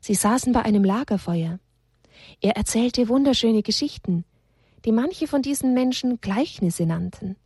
Sie 0.00 0.14
saßen 0.14 0.52
bei 0.52 0.62
einem 0.62 0.82
Lagerfeuer. 0.82 1.60
Er 2.40 2.56
erzählte 2.56 3.08
wunderschöne 3.08 3.62
Geschichten, 3.62 4.24
die 4.84 4.92
manche 4.92 5.26
von 5.26 5.42
diesen 5.42 5.74
Menschen 5.74 6.20
Gleichnisse 6.20 6.86
nannten. 6.86 7.36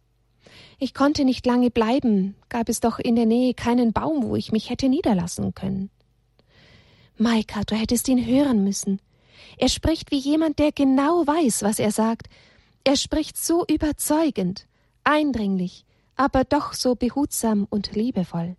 Ich 0.78 0.94
konnte 0.94 1.24
nicht 1.24 1.46
lange 1.46 1.70
bleiben, 1.70 2.34
gab 2.48 2.68
es 2.68 2.80
doch 2.80 2.98
in 2.98 3.16
der 3.16 3.26
Nähe 3.26 3.54
keinen 3.54 3.92
Baum, 3.92 4.22
wo 4.24 4.36
ich 4.36 4.52
mich 4.52 4.70
hätte 4.70 4.88
niederlassen 4.88 5.54
können. 5.54 5.90
Maika, 7.16 7.62
du 7.66 7.74
hättest 7.74 8.08
ihn 8.08 8.24
hören 8.24 8.64
müssen. 8.64 9.00
Er 9.58 9.68
spricht 9.68 10.10
wie 10.10 10.18
jemand, 10.18 10.58
der 10.58 10.72
genau 10.72 11.26
weiß, 11.26 11.62
was 11.62 11.78
er 11.78 11.90
sagt. 11.90 12.28
Er 12.82 12.96
spricht 12.96 13.36
so 13.36 13.64
überzeugend, 13.66 14.66
eindringlich, 15.04 15.84
aber 16.16 16.44
doch 16.44 16.72
so 16.72 16.94
behutsam 16.94 17.66
und 17.68 17.94
liebevoll. 17.94 18.56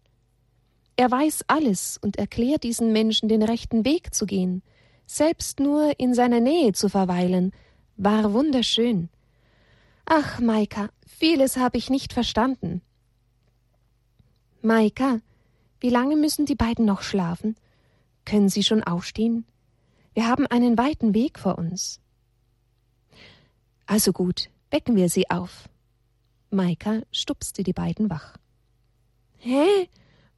Er 0.96 1.10
weiß 1.10 1.46
alles 1.48 1.98
und 2.00 2.18
erklärt 2.18 2.64
diesen 2.64 2.92
Menschen 2.92 3.30
den 3.30 3.42
rechten 3.42 3.86
Weg 3.86 4.14
zu 4.14 4.28
gehen. 4.28 4.62
Selbst 5.08 5.60
nur 5.60 6.00
in 6.00 6.14
seiner 6.14 6.40
Nähe 6.40 6.74
zu 6.74 6.90
verweilen, 6.90 7.52
war 8.04 8.34
wunderschön. 8.34 9.10
Ach, 10.06 10.40
Maika, 10.40 10.90
vieles 11.06 11.58
habe 11.58 11.78
ich 11.78 11.92
nicht 11.92 12.14
verstanden. 12.14 12.82
Maika, 14.64 15.20
wie 15.80 15.90
lange 15.90 16.16
müssen 16.16 16.48
die 16.48 16.56
beiden 16.56 16.86
noch 16.86 17.04
schlafen? 17.04 17.56
Können 18.26 18.50
sie 18.50 18.64
schon 18.64 18.84
aufstehen? 18.84 19.46
Wir 20.14 20.28
haben 20.28 20.48
einen 20.48 20.80
weiten 20.80 21.14
Weg 21.14 21.38
vor 21.38 21.60
uns. 21.60 22.02
Also 23.86 24.14
gut, 24.14 24.50
wecken 24.72 24.96
wir 24.96 25.10
sie 25.10 25.30
auf. 25.30 25.70
Maika 26.50 27.04
stupste 27.12 27.62
die 27.62 27.74
beiden 27.74 28.10
wach. 28.10 28.36
Hä? 29.38 29.90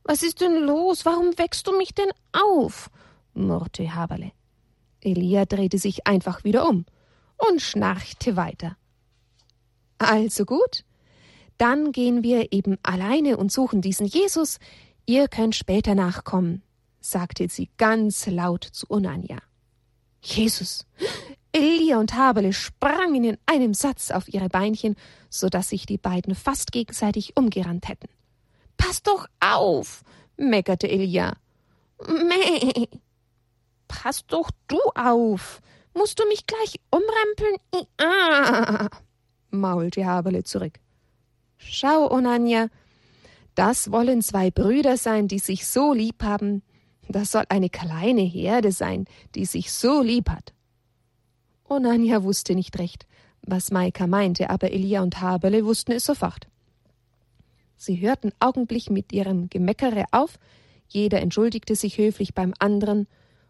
Was 0.03 0.22
ist 0.22 0.41
denn 0.41 0.58
los? 0.63 1.05
Warum 1.05 1.38
weckst 1.38 1.65
du 1.65 1.77
mich 1.77 1.93
denn 1.93 2.12
auf? 2.34 2.89
murrte 3.34 3.96
Haberle. 3.96 4.34
Elia 5.00 5.46
drehte 5.46 5.77
sich 5.77 6.08
einfach 6.08 6.43
wieder 6.43 6.67
um 6.67 6.86
und 7.50 7.62
schnarchte 7.62 8.36
weiter. 8.36 8.78
Also 9.98 10.46
gut, 10.46 10.84
dann 11.58 11.92
gehen 11.92 12.24
wir 12.24 12.52
eben 12.52 12.78
alleine 12.84 13.38
und 13.38 13.52
suchen 13.52 13.82
diesen 13.82 14.06
Jesus. 14.06 14.60
Ihr 15.06 15.28
könnt 15.28 15.56
später 15.56 15.96
nachkommen, 15.96 16.62
sagte 17.00 17.48
sie 17.50 17.70
ganz 17.78 18.26
laut 18.28 18.64
zu 18.64 18.90
Onania. 18.90 19.38
Jesus! 20.22 20.86
Elia 21.52 22.00
und 22.00 22.16
Haberle 22.16 22.52
sprangen 22.52 23.24
in 23.24 23.38
einem 23.46 23.76
Satz 23.76 24.10
auf 24.10 24.28
ihre 24.28 24.50
Beinchen, 24.50 24.96
so 25.30 25.50
dass 25.50 25.70
sich 25.70 25.86
die 25.86 26.00
beiden 26.00 26.34
fast 26.34 26.72
gegenseitig 26.72 27.38
umgerannt 27.38 27.88
hätten. 27.88 28.10
Pass 28.76 29.04
doch 29.04 29.28
auf, 29.40 30.04
meckerte 30.36 30.90
Elia. 30.90 31.38
Meh. 32.08 32.88
Pass 33.88 34.26
doch 34.26 34.50
du 34.68 34.80
auf. 34.96 35.62
Musst 35.94 36.20
du 36.20 36.28
mich 36.28 36.46
gleich 36.48 36.80
umrempeln? 36.90 37.88
Ah, 37.98 38.90
maulte 39.52 40.06
Haberle 40.06 40.44
zurück. 40.44 40.80
Schau, 41.58 42.12
Onanja, 42.12 42.68
das 43.56 43.92
wollen 43.92 44.22
zwei 44.22 44.50
Brüder 44.50 44.98
sein, 44.98 45.28
die 45.28 45.40
sich 45.40 45.68
so 45.68 45.94
lieb 45.94 46.24
haben. 46.24 46.64
Das 47.08 47.32
soll 47.32 47.44
eine 47.50 47.70
kleine 47.70 48.22
Herde 48.22 48.72
sein, 48.72 49.06
die 49.36 49.46
sich 49.46 49.72
so 49.72 50.02
lieb 50.02 50.30
hat. 50.30 50.54
Onanja 51.66 52.24
wusste 52.24 52.56
nicht 52.56 52.78
recht, 52.80 53.06
was 53.42 53.72
Maika 53.72 54.08
meinte, 54.08 54.50
aber 54.50 54.72
Elia 54.72 55.02
und 55.02 55.22
Haberle 55.22 55.66
wussten 55.66 55.92
es 55.92 56.06
sofort. 56.06 56.48
Sie 57.78 58.00
hörten 58.00 58.32
augenblicklich 58.40 58.90
mit 58.90 59.12
ihrem 59.12 59.50
Gemeckere 59.50 60.06
auf, 60.12 60.40
jeder 60.88 61.22
entschuldigte 61.22 61.76
sich 61.76 61.98
höflich 61.98 62.34
beim 62.34 62.54
anderen, 62.60 63.08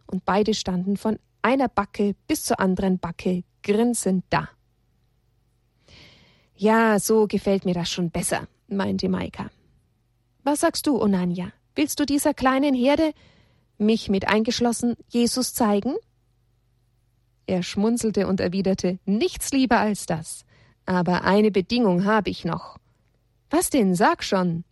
und 0.08 0.26
beide 0.26 0.54
standen 0.54 0.98
von 0.98 1.18
einer 1.44 1.68
Backe 1.68 2.16
bis 2.28 2.44
zur 2.44 2.60
anderen 2.60 3.00
Backe 3.00 3.44
grinsend 3.62 4.26
da. 4.30 4.50
Ja, 6.56 7.00
so 7.00 7.28
gefällt 7.28 7.66
mir 7.66 7.74
das 7.74 7.90
schon 7.90 8.10
besser, 8.10 8.48
meinte 8.68 9.10
Maika. 9.10 9.50
Was 10.44 10.62
sagst 10.62 10.88
du, 10.88 11.02
Onanja? 11.02 11.52
Willst 11.76 12.00
du 12.00 12.06
dieser 12.06 12.34
kleinen 12.34 12.74
Herde, 12.74 13.14
mich 13.78 14.10
mit 14.10 14.28
eingeschlossen, 14.28 14.96
Jesus 15.10 15.54
zeigen? 15.54 15.96
Er 17.46 17.64
schmunzelte 17.64 18.28
und 18.28 18.40
erwiderte 18.40 19.00
Nichts 19.06 19.52
lieber 19.52 19.80
als 19.80 20.06
das. 20.06 20.46
Aber 20.86 21.24
eine 21.24 21.52
Bedingung 21.52 22.06
habe 22.06 22.30
ich 22.30 22.46
noch. 22.46 22.78
Was 23.50 23.70
denn, 23.70 23.96
sag 23.96 24.24
schon. 24.24 24.64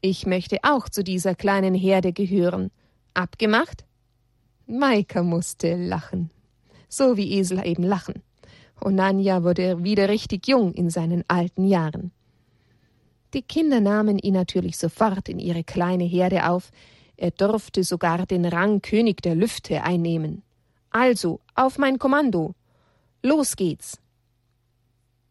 Ich 0.00 0.26
möchte 0.26 0.58
auch 0.62 0.88
zu 0.88 1.04
dieser 1.04 1.34
kleinen 1.34 1.74
Herde 1.74 2.12
gehören. 2.12 2.70
Abgemacht? 3.14 3.84
Maika 4.70 5.24
musste 5.24 5.74
lachen. 5.74 6.30
So 6.88 7.16
wie 7.16 7.32
Esel 7.38 7.66
eben 7.66 7.82
lachen. 7.82 8.22
Onanja 8.80 9.42
wurde 9.42 9.82
wieder 9.82 10.08
richtig 10.08 10.46
jung 10.46 10.72
in 10.72 10.90
seinen 10.90 11.24
alten 11.26 11.66
Jahren. 11.66 12.12
Die 13.34 13.42
Kinder 13.42 13.80
nahmen 13.80 14.18
ihn 14.18 14.34
natürlich 14.34 14.78
sofort 14.78 15.28
in 15.28 15.40
ihre 15.40 15.64
kleine 15.64 16.04
Herde 16.04 16.48
auf. 16.48 16.70
Er 17.16 17.32
durfte 17.32 17.82
sogar 17.82 18.26
den 18.26 18.44
Rang 18.44 18.80
König 18.80 19.22
der 19.22 19.34
Lüfte 19.34 19.82
einnehmen. 19.82 20.42
Also, 20.90 21.40
auf 21.54 21.76
mein 21.76 21.98
Kommando. 21.98 22.54
Los 23.22 23.56
geht's. 23.56 23.98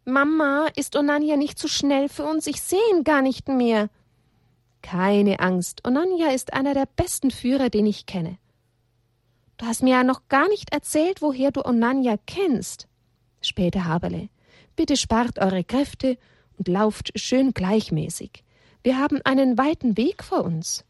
Mama, 0.06 0.68
ist 0.76 0.96
Onanja 0.96 1.38
nicht 1.38 1.58
zu 1.58 1.68
schnell 1.68 2.10
für 2.10 2.26
uns? 2.26 2.46
Ich 2.46 2.62
sehe 2.62 2.80
ihn 2.94 3.04
gar 3.04 3.22
nicht 3.22 3.48
mehr. 3.48 3.90
Keine 4.82 5.40
Angst, 5.40 5.86
Onanja 5.86 6.28
ist 6.28 6.54
einer 6.54 6.74
der 6.74 6.88
besten 6.96 7.32
Führer, 7.32 7.70
den 7.70 7.86
ich 7.86 8.06
kenne. 8.06 8.38
Du 9.60 9.66
hast 9.66 9.84
mir 9.84 9.90
ja 9.90 10.04
noch 10.06 10.30
gar 10.30 10.48
nicht 10.48 10.72
erzählt, 10.72 11.22
woher 11.22 11.52
du 11.52 11.66
Onanja 11.66 12.16
kennst. 12.26 12.88
Später 13.42 13.84
Haberle. 13.84 14.30
Bitte 14.78 14.96
spart 14.96 15.38
eure 15.38 15.66
Kräfte 15.66 16.18
und 16.58 16.70
lauft 16.70 17.12
schön 17.20 17.54
gleichmäßig. 17.54 18.46
Wir 18.84 18.98
haben 18.98 19.20
einen 19.26 19.58
weiten 19.58 19.98
Weg 19.98 20.24
vor 20.24 20.46
uns. 20.46 20.86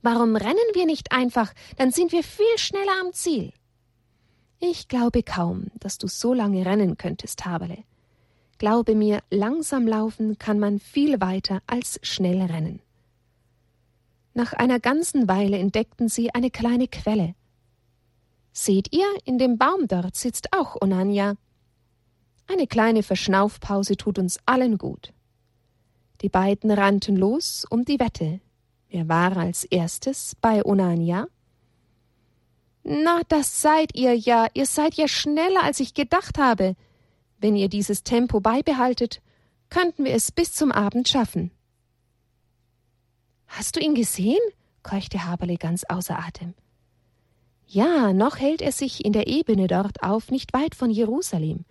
Warum 0.00 0.34
rennen 0.34 0.56
wir 0.72 0.86
nicht 0.86 1.12
einfach? 1.12 1.52
Dann 1.76 1.90
sind 1.90 2.12
wir 2.12 2.24
viel 2.24 2.56
schneller 2.56 3.00
am 3.02 3.12
Ziel. 3.12 3.52
Ich 4.58 4.88
glaube 4.88 5.22
kaum, 5.22 5.66
dass 5.78 5.98
du 5.98 6.08
so 6.08 6.32
lange 6.32 6.64
rennen 6.64 6.96
könntest, 6.96 7.44
Haberle. 7.44 7.84
Glaube 8.56 8.94
mir, 8.94 9.22
langsam 9.30 9.86
laufen 9.86 10.38
kann 10.38 10.58
man 10.58 10.78
viel 10.78 11.20
weiter 11.20 11.60
als 11.66 12.00
schnell 12.02 12.40
rennen. 12.40 12.80
Nach 14.32 14.54
einer 14.54 14.80
ganzen 14.80 15.28
Weile 15.28 15.58
entdeckten 15.58 16.08
sie 16.08 16.32
eine 16.32 16.50
kleine 16.50 16.88
Quelle. 16.88 17.34
Seht 18.52 18.92
ihr, 18.92 19.06
in 19.24 19.38
dem 19.38 19.58
Baum 19.58 19.88
dort 19.88 20.16
sitzt 20.16 20.52
auch 20.52 20.80
Onanja. 20.80 21.34
Eine 22.46 22.66
kleine 22.66 23.02
Verschnaufpause 23.02 23.96
tut 23.96 24.18
uns 24.18 24.38
allen 24.46 24.78
gut. 24.78 25.12
Die 26.20 26.28
beiden 26.28 26.70
rannten 26.70 27.16
los 27.16 27.64
um 27.68 27.84
die 27.84 27.98
Wette, 27.98 28.40
Wer 28.92 29.08
war 29.08 29.38
als 29.38 29.64
erstes 29.64 30.36
bei 30.42 30.62
Onania? 30.66 31.26
Na, 32.84 33.22
das 33.28 33.62
seid 33.62 33.96
ihr 33.96 34.14
ja. 34.14 34.48
Ihr 34.52 34.66
seid 34.66 34.96
ja 34.96 35.08
schneller, 35.08 35.62
als 35.62 35.80
ich 35.80 35.94
gedacht 35.94 36.36
habe. 36.36 36.76
Wenn 37.38 37.56
ihr 37.56 37.70
dieses 37.70 38.04
Tempo 38.04 38.40
beibehaltet, 38.40 39.22
könnten 39.70 40.04
wir 40.04 40.12
es 40.12 40.30
bis 40.30 40.52
zum 40.52 40.72
Abend 40.72 41.08
schaffen. 41.08 41.52
Hast 43.46 43.76
du 43.76 43.80
ihn 43.80 43.94
gesehen? 43.94 44.42
keuchte 44.82 45.24
Haberle 45.24 45.56
ganz 45.56 45.84
außer 45.84 46.18
Atem. 46.18 46.52
Ja, 47.72 48.12
noch 48.12 48.36
hält 48.36 48.60
er 48.60 48.70
sich 48.70 49.02
in 49.02 49.14
der 49.14 49.28
Ebene 49.28 49.66
dort 49.66 50.02
auf, 50.02 50.30
nicht 50.30 50.52
weit 50.52 50.74
von 50.74 50.90
Jerusalem. 50.90 51.64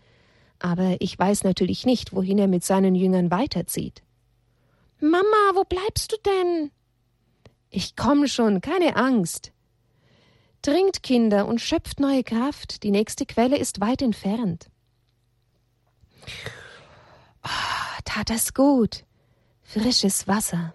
Aber 0.58 0.96
ich 1.00 1.18
weiß 1.18 1.44
natürlich 1.44 1.86
nicht, 1.86 2.16
wohin 2.16 2.40
er 2.40 2.48
mit 2.48 2.64
seinen 2.64 2.96
Jüngern 2.96 3.30
weiterzieht. 3.30 4.02
Mama, 5.00 5.52
wo 5.54 5.64
bleibst 5.64 6.12
du 6.12 6.18
denn? 6.26 6.72
Ich 7.70 7.96
komm 7.96 8.26
schon, 8.26 8.62
keine 8.62 8.96
Angst. 8.96 9.52
Trinkt, 10.64 11.04
Kinder, 11.04 11.48
und 11.48 11.62
schöpft 11.62 12.00
neue 12.00 12.24
Kraft. 12.24 12.82
Die 12.82 12.90
nächste 12.90 13.28
Quelle 13.28 13.58
ist 13.60 13.80
weit 13.80 14.02
entfernt. 14.02 14.72
Oh, 17.44 18.02
tat 18.06 18.32
das 18.32 18.56
gut. 18.56 19.06
Frisches 19.62 20.28
Wasser. 20.28 20.74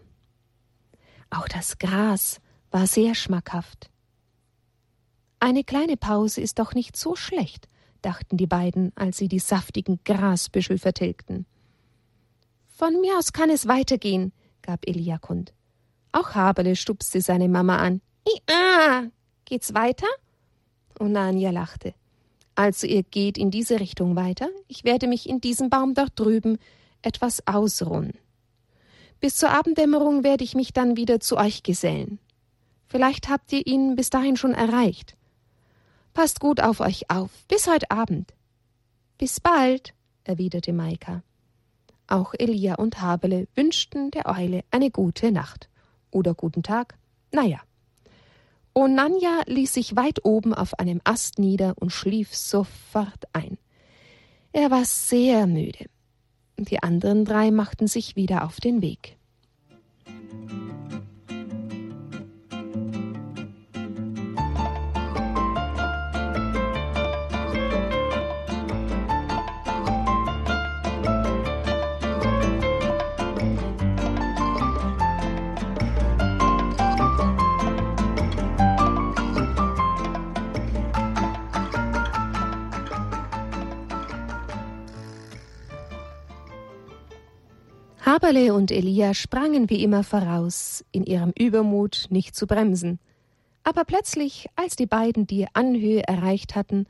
Auch 1.30 1.49
das 1.49 1.78
Gras 1.78 2.40
war 2.71 2.87
sehr 2.87 3.16
schmackhaft. 3.16 3.90
Eine 5.38 5.64
kleine 5.64 5.97
Pause 5.97 6.40
ist 6.40 6.59
doch 6.59 6.75
nicht 6.75 6.97
so 6.97 7.14
schlecht, 7.14 7.69
dachten 8.02 8.37
die 8.37 8.47
beiden, 8.47 8.93
als 8.97 9.19
sie 9.19 9.28
die 9.28 9.38
saftigen 9.38 10.00
Grasbüschel 10.05 10.78
vertilgten. 10.78 11.47
Von 12.69 13.00
mir 13.00 13.19
aus 13.19 13.33
kann 13.33 13.50
es 13.50 13.69
weitergehen, 13.69 14.33
gab 14.62 14.87
Elia 14.87 15.19
kund. 15.19 15.52
Auch 16.12 16.35
Haberle 16.35 16.76
stupste 16.76 17.21
seine 17.21 17.49
Mama 17.49 17.76
an. 17.76 18.00
Ah, 18.50 19.05
geht's 19.45 19.75
weiter? 19.75 20.07
Und 20.99 21.16
Anja 21.16 21.50
lachte. 21.50 21.95
Also 22.55 22.87
ihr 22.87 23.02
geht 23.02 23.37
in 23.37 23.50
diese 23.50 23.81
Richtung 23.81 24.16
weiter. 24.16 24.49
Ich 24.66 24.85
werde 24.85 25.07
mich 25.07 25.28
in 25.28 25.40
diesem 25.40 25.69
Baum 25.69 25.93
dort 25.93 26.19
drüben 26.19 26.59
etwas 27.02 27.47
ausruhen. 27.47 28.14
Bis 29.21 29.37
zur 29.37 29.50
Abenddämmerung 29.50 30.25
werde 30.25 30.45
ich 30.45 30.55
mich 30.55 30.73
dann 30.73 30.97
wieder 30.97 31.21
zu 31.21 31.37
euch 31.37 31.62
gesellen. 31.62 32.19
Vielleicht 32.88 33.28
habt 33.28 33.52
ihr 33.52 33.66
ihn 33.66 33.95
bis 33.95 34.11
dahin 34.11 34.37
schon 34.37 34.55
erreicht. 34.55 35.16
Passt 36.16 36.40
gut 36.40 36.62
auf 36.62 36.80
euch 36.80 37.11
auf. 37.11 37.28
Bis 37.46 37.68
heute 37.68 37.90
Abend. 37.90 38.32
Bis 39.18 39.38
bald, 39.38 39.92
erwiderte 40.25 40.73
Maika. 40.73 41.23
Auch 42.06 42.32
Elia 42.38 42.76
und 42.76 43.02
Habele 43.02 43.49
wünschten 43.54 44.11
der 44.12 44.25
Eule 44.25 44.64
eine 44.70 44.90
gute 44.90 45.30
Nacht. 45.30 45.68
Oder 46.11 46.32
guten 46.32 46.62
Tag. 46.62 46.96
Naja. 47.32 47.61
Onanja 48.73 49.42
ließ 49.44 49.75
sich 49.75 49.94
weit 49.94 50.25
oben 50.25 50.54
auf 50.54 50.78
einem 50.78 51.02
Ast 51.04 51.38
nieder 51.38 51.75
und 51.78 51.90
schlief 51.90 52.35
sofort 52.35 53.25
ein. 53.35 53.58
Er 54.54 54.70
war 54.70 54.87
sehr 54.87 55.46
müde. 55.46 55.85
Die 56.56 56.82
anderen 56.82 57.26
drei 57.26 57.50
machten 57.50 57.88
sich 57.88 58.16
wieder 58.16 58.46
auf 58.46 58.56
den 58.58 58.80
Weg. 58.80 59.18
Haberle 88.16 88.54
und 88.54 88.70
Elia 88.70 89.12
sprangen 89.12 89.68
wie 89.68 89.82
immer 89.82 90.02
voraus, 90.02 90.82
in 90.90 91.04
ihrem 91.04 91.35
Übermut 91.38 92.06
nicht 92.08 92.35
zu 92.35 92.46
bremsen. 92.46 92.99
Aber 93.62 93.85
plötzlich, 93.85 94.49
als 94.56 94.75
die 94.75 94.87
beiden 94.87 95.26
die 95.26 95.46
Anhöhe 95.52 96.02
erreicht 96.02 96.54
hatten, 96.54 96.87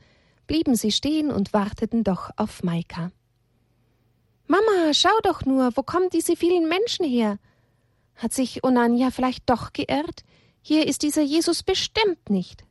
blieben 0.47 0.75
sie 0.75 0.89
stehen 0.89 1.29
und 1.29 1.51
warteten 1.51 2.05
doch 2.05 2.29
auf 2.37 2.63
Maika. 2.63 3.11
Mama, 4.47 4.93
schau 4.93 5.19
doch 5.21 5.43
nur, 5.43 5.75
wo 5.75 5.83
kommen 5.83 6.09
diese 6.13 6.37
vielen 6.37 6.69
Menschen 6.69 7.05
her? 7.05 7.39
Hat 8.15 8.31
sich 8.31 8.63
Onania 8.63 9.11
vielleicht 9.11 9.49
doch 9.49 9.73
geirrt? 9.73 10.23
Hier 10.61 10.87
ist 10.87 11.03
dieser 11.03 11.23
Jesus 11.23 11.61
bestimmt 11.61 12.29
nicht. 12.29 12.63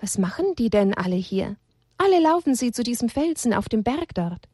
Was 0.00 0.18
machen 0.18 0.54
die 0.58 0.68
denn 0.68 0.92
alle 0.92 1.16
hier? 1.16 1.56
Alle 1.96 2.20
laufen 2.20 2.54
sie 2.54 2.72
zu 2.72 2.82
diesem 2.82 3.08
Felsen 3.08 3.54
auf 3.54 3.70
dem 3.70 3.84
Berg 3.84 4.14
dort. 4.14 4.50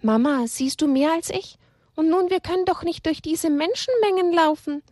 Mama, 0.00 0.46
siehst 0.46 0.80
du 0.80 0.86
mehr 0.86 1.10
als 1.12 1.28
ich? 1.28 1.58
Und 1.94 2.08
nun, 2.08 2.30
wir 2.30 2.40
können 2.40 2.64
doch 2.64 2.82
nicht 2.82 3.06
durch 3.06 3.22
diese 3.22 3.50
Menschenmengen 3.50 4.32
laufen. 4.32 4.82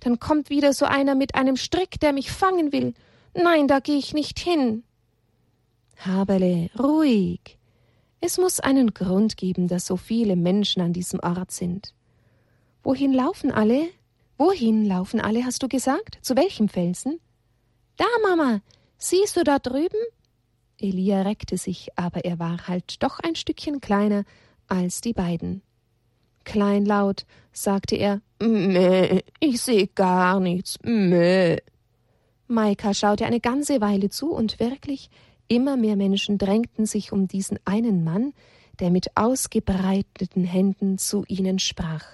Dann 0.00 0.18
kommt 0.20 0.50
wieder 0.50 0.72
so 0.72 0.84
einer 0.84 1.14
mit 1.14 1.34
einem 1.34 1.56
Strick, 1.56 1.98
der 2.00 2.12
mich 2.12 2.30
fangen 2.30 2.72
will. 2.72 2.94
Nein, 3.34 3.68
da 3.68 3.80
gehe 3.80 3.98
ich 3.98 4.14
nicht 4.14 4.38
hin. 4.38 4.84
Haberle, 5.98 6.70
ruhig. 6.78 7.58
Es 8.20 8.38
muss 8.38 8.60
einen 8.60 8.94
Grund 8.94 9.36
geben, 9.36 9.68
dass 9.68 9.86
so 9.86 9.96
viele 9.96 10.36
Menschen 10.36 10.82
an 10.82 10.92
diesem 10.92 11.20
Ort 11.20 11.50
sind. 11.50 11.94
Wohin 12.82 13.12
laufen 13.12 13.50
alle? 13.50 13.88
Wohin 14.38 14.84
laufen 14.84 15.20
alle, 15.20 15.44
hast 15.44 15.62
du 15.62 15.68
gesagt? 15.68 16.18
Zu 16.22 16.36
welchem 16.36 16.68
Felsen? 16.68 17.20
Da, 17.96 18.06
Mama. 18.22 18.60
Siehst 18.98 19.36
du 19.36 19.44
da 19.44 19.58
drüben? 19.58 19.98
Elia 20.78 21.22
reckte 21.22 21.56
sich, 21.56 21.88
aber 21.96 22.24
er 22.24 22.38
war 22.38 22.68
halt 22.68 23.02
doch 23.02 23.18
ein 23.20 23.34
Stückchen 23.34 23.80
kleiner 23.80 24.24
als 24.68 25.00
die 25.00 25.14
beiden. 25.14 25.62
Kleinlaut 26.46 27.26
sagte 27.52 27.96
er 27.96 28.22
Meh, 28.40 29.20
ich 29.40 29.60
sehe 29.60 29.88
gar 29.88 30.40
nichts. 30.40 30.78
Meh. 30.82 31.58
Maika 32.46 32.94
schaute 32.94 33.26
eine 33.26 33.40
ganze 33.40 33.80
Weile 33.80 34.08
zu, 34.08 34.32
und 34.32 34.60
wirklich 34.60 35.10
immer 35.48 35.76
mehr 35.76 35.96
Menschen 35.96 36.38
drängten 36.38 36.86
sich 36.86 37.12
um 37.12 37.28
diesen 37.28 37.58
einen 37.64 38.04
Mann, 38.04 38.32
der 38.78 38.90
mit 38.90 39.16
ausgebreiteten 39.16 40.44
Händen 40.44 40.98
zu 40.98 41.24
ihnen 41.28 41.58
sprach. 41.58 42.04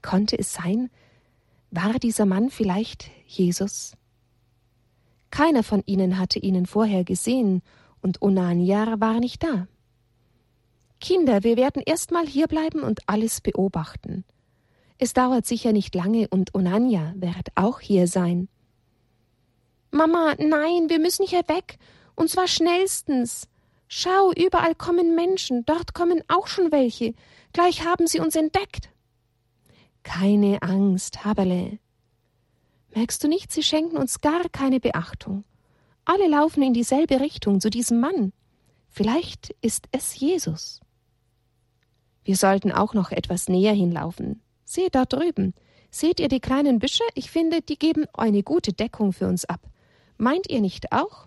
Konnte 0.00 0.38
es 0.38 0.52
sein, 0.54 0.90
war 1.70 1.98
dieser 1.98 2.24
Mann 2.24 2.50
vielleicht 2.50 3.10
Jesus? 3.26 3.92
Keiner 5.30 5.62
von 5.62 5.82
ihnen 5.84 6.18
hatte 6.18 6.38
ihn 6.38 6.66
vorher 6.66 7.04
gesehen, 7.04 7.62
und 8.00 8.22
Onaniar 8.22 9.00
war 9.00 9.20
nicht 9.20 9.42
da. 9.42 9.66
Kinder, 11.00 11.44
wir 11.44 11.56
werden 11.56 11.82
erst 11.84 12.10
mal 12.10 12.26
hierbleiben 12.26 12.82
und 12.82 13.00
alles 13.06 13.40
beobachten. 13.40 14.24
Es 14.98 15.12
dauert 15.12 15.46
sicher 15.46 15.72
nicht 15.72 15.94
lange 15.94 16.26
und 16.28 16.54
Onanja 16.54 17.14
wird 17.16 17.48
auch 17.54 17.80
hier 17.80 18.08
sein. 18.08 18.48
Mama, 19.90 20.34
nein, 20.38 20.90
wir 20.90 20.98
müssen 20.98 21.26
hier 21.26 21.46
weg, 21.48 21.78
und 22.14 22.28
zwar 22.28 22.48
schnellstens. 22.48 23.48
Schau, 23.86 24.32
überall 24.32 24.74
kommen 24.74 25.14
Menschen, 25.14 25.64
dort 25.64 25.94
kommen 25.94 26.22
auch 26.28 26.46
schon 26.46 26.72
welche. 26.72 27.14
Gleich 27.52 27.84
haben 27.86 28.06
sie 28.06 28.20
uns 28.20 28.36
entdeckt. 28.36 28.90
Keine 30.02 30.62
Angst, 30.62 31.24
Haberle. 31.24 31.78
Merkst 32.94 33.22
du 33.22 33.28
nicht, 33.28 33.52
sie 33.52 33.62
schenken 33.62 33.96
uns 33.96 34.20
gar 34.20 34.48
keine 34.50 34.80
Beachtung. 34.80 35.44
Alle 36.04 36.28
laufen 36.28 36.62
in 36.62 36.74
dieselbe 36.74 37.20
Richtung 37.20 37.60
zu 37.60 37.70
diesem 37.70 38.00
Mann. 38.00 38.32
Vielleicht 38.88 39.54
ist 39.60 39.86
es 39.92 40.18
Jesus. 40.18 40.80
Wir 42.28 42.36
sollten 42.36 42.72
auch 42.72 42.92
noch 42.92 43.10
etwas 43.10 43.48
näher 43.48 43.72
hinlaufen. 43.72 44.42
Seht 44.66 44.96
dort 44.96 45.14
drüben. 45.14 45.54
Seht 45.90 46.20
ihr 46.20 46.28
die 46.28 46.40
kleinen 46.40 46.78
Büsche? 46.78 47.02
Ich 47.14 47.30
finde, 47.30 47.62
die 47.62 47.78
geben 47.78 48.04
eine 48.12 48.42
gute 48.42 48.74
Deckung 48.74 49.14
für 49.14 49.26
uns 49.26 49.46
ab. 49.46 49.62
Meint 50.18 50.46
ihr 50.50 50.60
nicht 50.60 50.92
auch? 50.92 51.26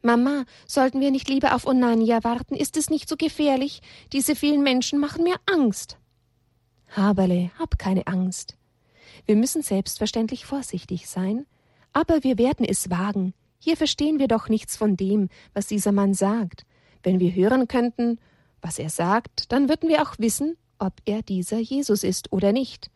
Mama, 0.00 0.46
sollten 0.66 1.02
wir 1.02 1.10
nicht 1.10 1.28
lieber 1.28 1.54
auf 1.54 1.66
Onania 1.66 2.24
warten? 2.24 2.54
Ist 2.54 2.78
es 2.78 2.88
nicht 2.88 3.10
so 3.10 3.16
gefährlich? 3.18 3.82
Diese 4.14 4.34
vielen 4.34 4.62
Menschen 4.62 4.98
machen 4.98 5.22
mir 5.22 5.36
Angst. 5.44 5.98
Haberle, 6.96 7.50
hab 7.58 7.78
keine 7.78 8.06
Angst. 8.06 8.56
Wir 9.26 9.36
müssen 9.36 9.60
selbstverständlich 9.60 10.46
vorsichtig 10.46 11.10
sein, 11.10 11.44
aber 11.92 12.24
wir 12.24 12.38
werden 12.38 12.64
es 12.64 12.88
wagen. 12.88 13.34
Hier 13.58 13.76
verstehen 13.76 14.18
wir 14.18 14.28
doch 14.28 14.48
nichts 14.48 14.78
von 14.78 14.96
dem, 14.96 15.28
was 15.52 15.66
dieser 15.66 15.92
Mann 15.92 16.14
sagt. 16.14 16.64
Wenn 17.02 17.20
wir 17.20 17.34
hören 17.34 17.68
könnten, 17.68 18.18
was 18.64 18.78
er 18.78 18.88
sagt, 18.88 19.52
dann 19.52 19.68
würden 19.68 19.88
wir 19.90 20.02
auch 20.02 20.14
wissen, 20.18 20.56
ob 20.78 20.94
er 21.04 21.22
dieser 21.22 21.58
Jesus 21.58 22.02
ist 22.02 22.32
oder 22.32 22.50
nicht. 22.50 22.90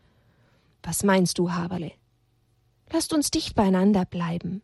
Was 0.82 1.04
meinst 1.04 1.38
du, 1.38 1.52
Haberle? 1.52 1.92
Lasst 2.90 3.12
uns 3.12 3.30
dicht 3.30 3.54
beieinander 3.54 4.06
bleiben. 4.06 4.62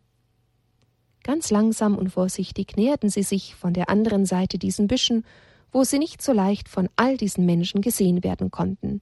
Ganz 1.23 1.51
langsam 1.51 1.95
und 1.95 2.09
vorsichtig 2.09 2.75
näherten 2.75 3.09
sie 3.09 3.23
sich 3.23 3.55
von 3.55 3.73
der 3.73 3.89
anderen 3.89 4.25
Seite 4.25 4.57
diesen 4.57 4.87
Büschen, 4.87 5.25
wo 5.71 5.83
sie 5.83 5.99
nicht 5.99 6.21
so 6.21 6.33
leicht 6.33 6.69
von 6.69 6.89
all 6.95 7.17
diesen 7.17 7.45
Menschen 7.45 7.81
gesehen 7.81 8.23
werden 8.23 8.49
konnten. 8.49 9.01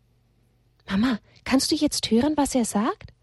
Mama, 0.89 1.19
kannst 1.45 1.71
du 1.71 1.75
jetzt 1.75 2.11
hören, 2.11 2.33
was 2.35 2.53
er 2.53 2.65
sagt? 2.65 3.13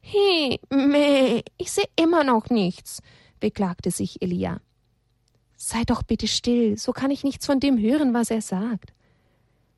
He, 0.00 0.60
meh, 0.70 1.42
ich 1.58 1.72
sehe 1.72 1.88
immer 1.96 2.24
noch 2.24 2.48
nichts, 2.48 3.02
beklagte 3.40 3.90
sich 3.90 4.22
Elia. 4.22 4.60
Sei 5.66 5.82
doch 5.86 6.02
bitte 6.02 6.28
still, 6.28 6.76
so 6.76 6.92
kann 6.92 7.10
ich 7.10 7.24
nichts 7.24 7.46
von 7.46 7.58
dem 7.58 7.78
hören, 7.78 8.12
was 8.12 8.30
er 8.30 8.42
sagt. 8.42 8.92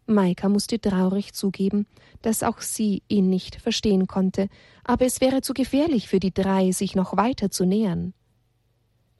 Maika 0.06 0.48
musste 0.48 0.80
traurig 0.80 1.32
zugeben, 1.32 1.86
dass 2.22 2.42
auch 2.42 2.60
sie 2.60 3.04
ihn 3.06 3.30
nicht 3.30 3.62
verstehen 3.62 4.08
konnte, 4.08 4.48
aber 4.82 5.06
es 5.06 5.20
wäre 5.20 5.42
zu 5.42 5.54
gefährlich 5.54 6.08
für 6.08 6.18
die 6.18 6.34
drei, 6.34 6.72
sich 6.72 6.96
noch 6.96 7.16
weiter 7.16 7.52
zu 7.52 7.64
nähern. 7.64 8.14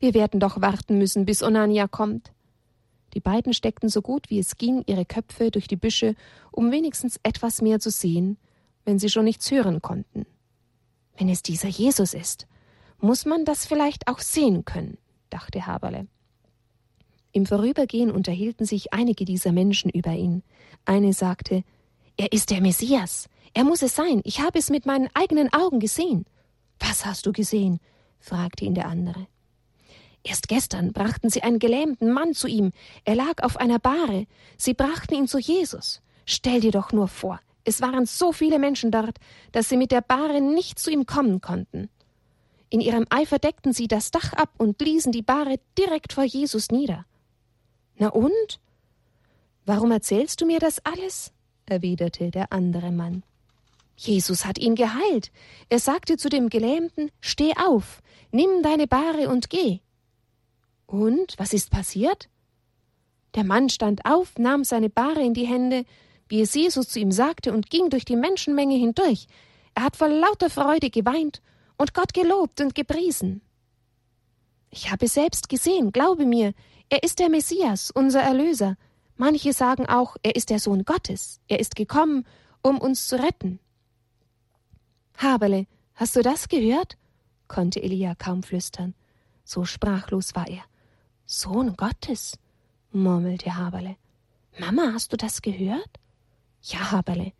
Wir 0.00 0.12
werden 0.12 0.40
doch 0.40 0.60
warten 0.60 0.98
müssen, 0.98 1.24
bis 1.24 1.40
Onania 1.40 1.86
kommt. 1.86 2.32
Die 3.14 3.20
beiden 3.20 3.54
steckten 3.54 3.88
so 3.88 4.02
gut 4.02 4.28
wie 4.28 4.40
es 4.40 4.56
ging 4.56 4.82
ihre 4.86 5.04
Köpfe 5.04 5.52
durch 5.52 5.68
die 5.68 5.76
Büsche, 5.76 6.16
um 6.50 6.72
wenigstens 6.72 7.20
etwas 7.22 7.62
mehr 7.62 7.78
zu 7.78 7.90
sehen, 7.90 8.38
wenn 8.84 8.98
sie 8.98 9.08
schon 9.08 9.26
nichts 9.26 9.52
hören 9.52 9.82
konnten. 9.82 10.26
Wenn 11.16 11.28
es 11.28 11.44
dieser 11.44 11.68
Jesus 11.68 12.12
ist, 12.12 12.48
muss 12.98 13.24
man 13.24 13.44
das 13.44 13.66
vielleicht 13.66 14.08
auch 14.08 14.18
sehen 14.18 14.64
können, 14.64 14.98
dachte 15.30 15.64
Haberle. 15.64 16.08
Im 17.36 17.44
Vorübergehen 17.44 18.10
unterhielten 18.10 18.64
sich 18.64 18.94
einige 18.94 19.26
dieser 19.26 19.52
Menschen 19.52 19.90
über 19.90 20.12
ihn. 20.12 20.42
Eine 20.86 21.12
sagte 21.12 21.64
Er 22.16 22.32
ist 22.32 22.50
der 22.50 22.62
Messias. 22.62 23.28
Er 23.52 23.62
muss 23.62 23.82
es 23.82 23.94
sein. 23.94 24.22
Ich 24.24 24.40
habe 24.40 24.58
es 24.58 24.70
mit 24.70 24.86
meinen 24.86 25.10
eigenen 25.12 25.52
Augen 25.52 25.78
gesehen. 25.78 26.24
Was 26.80 27.04
hast 27.04 27.26
du 27.26 27.32
gesehen? 27.32 27.78
fragte 28.20 28.64
ihn 28.64 28.74
der 28.74 28.88
andere. 28.88 29.26
Erst 30.24 30.48
gestern 30.48 30.94
brachten 30.94 31.28
sie 31.28 31.42
einen 31.42 31.58
gelähmten 31.58 32.10
Mann 32.10 32.32
zu 32.32 32.48
ihm. 32.48 32.72
Er 33.04 33.16
lag 33.16 33.42
auf 33.42 33.58
einer 33.58 33.80
Bahre. 33.80 34.26
Sie 34.56 34.72
brachten 34.72 35.16
ihn 35.16 35.28
zu 35.28 35.38
Jesus. 35.38 36.00
Stell 36.24 36.60
dir 36.60 36.72
doch 36.72 36.92
nur 36.92 37.06
vor, 37.06 37.38
es 37.64 37.82
waren 37.82 38.06
so 38.06 38.32
viele 38.32 38.58
Menschen 38.58 38.90
dort, 38.90 39.18
dass 39.52 39.68
sie 39.68 39.76
mit 39.76 39.90
der 39.90 40.00
Bahre 40.00 40.40
nicht 40.40 40.78
zu 40.78 40.90
ihm 40.90 41.04
kommen 41.04 41.42
konnten. 41.42 41.90
In 42.70 42.80
ihrem 42.80 43.04
Eifer 43.10 43.38
deckten 43.38 43.74
sie 43.74 43.88
das 43.88 44.10
Dach 44.10 44.32
ab 44.32 44.54
und 44.56 44.80
ließen 44.80 45.12
die 45.12 45.20
Bahre 45.20 45.60
direkt 45.76 46.14
vor 46.14 46.24
Jesus 46.24 46.70
nieder. 46.70 47.04
Na 47.98 48.08
und? 48.08 48.60
Warum 49.64 49.90
erzählst 49.90 50.40
du 50.40 50.46
mir 50.46 50.58
das 50.58 50.84
alles? 50.84 51.32
erwiderte 51.66 52.30
der 52.30 52.52
andere 52.52 52.92
Mann. 52.92 53.24
Jesus 53.96 54.44
hat 54.44 54.58
ihn 54.58 54.74
geheilt. 54.74 55.32
Er 55.68 55.78
sagte 55.78 56.16
zu 56.16 56.28
dem 56.28 56.48
Gelähmten 56.48 57.10
Steh 57.20 57.54
auf, 57.56 58.02
nimm 58.30 58.62
deine 58.62 58.86
Bahre 58.86 59.28
und 59.28 59.50
geh. 59.50 59.80
Und 60.86 61.34
was 61.38 61.52
ist 61.52 61.70
passiert? 61.70 62.28
Der 63.34 63.44
Mann 63.44 63.68
stand 63.68 64.04
auf, 64.04 64.38
nahm 64.38 64.64
seine 64.64 64.90
Bahre 64.90 65.22
in 65.22 65.34
die 65.34 65.46
Hände, 65.46 65.84
wie 66.28 66.42
es 66.42 66.54
Jesus 66.54 66.88
zu 66.88 67.00
ihm 67.00 67.12
sagte, 67.12 67.52
und 67.52 67.70
ging 67.70 67.90
durch 67.90 68.04
die 68.04 68.16
Menschenmenge 68.16 68.76
hindurch. 68.76 69.26
Er 69.74 69.84
hat 69.84 69.96
vor 69.96 70.08
lauter 70.08 70.50
Freude 70.50 70.90
geweint 70.90 71.42
und 71.76 71.94
Gott 71.94 72.14
gelobt 72.14 72.60
und 72.60 72.74
gepriesen. 72.74 73.42
Ich 74.76 74.92
habe 74.92 75.08
selbst 75.08 75.48
gesehen, 75.48 75.90
glaube 75.90 76.26
mir, 76.26 76.52
er 76.90 77.02
ist 77.02 77.18
der 77.18 77.30
Messias, 77.30 77.90
unser 77.90 78.20
Erlöser. 78.20 78.76
Manche 79.16 79.54
sagen 79.54 79.86
auch, 79.86 80.18
er 80.22 80.36
ist 80.36 80.50
der 80.50 80.58
Sohn 80.58 80.84
Gottes. 80.84 81.40
Er 81.48 81.60
ist 81.60 81.76
gekommen, 81.76 82.26
um 82.60 82.78
uns 82.78 83.08
zu 83.08 83.18
retten. 83.18 83.58
Haberle, 85.16 85.66
hast 85.94 86.14
du 86.14 86.20
das 86.20 86.48
gehört? 86.48 86.98
konnte 87.48 87.82
Elia 87.82 88.14
kaum 88.16 88.42
flüstern. 88.42 88.94
So 89.44 89.64
sprachlos 89.64 90.34
war 90.34 90.46
er. 90.46 90.64
Sohn 91.24 91.74
Gottes, 91.78 92.38
murmelte 92.92 93.56
Haberle. 93.56 93.96
Mama, 94.58 94.90
hast 94.92 95.10
du 95.10 95.16
das 95.16 95.40
gehört? 95.40 95.88
Ja, 96.60 96.90
Haberle, 96.90 97.32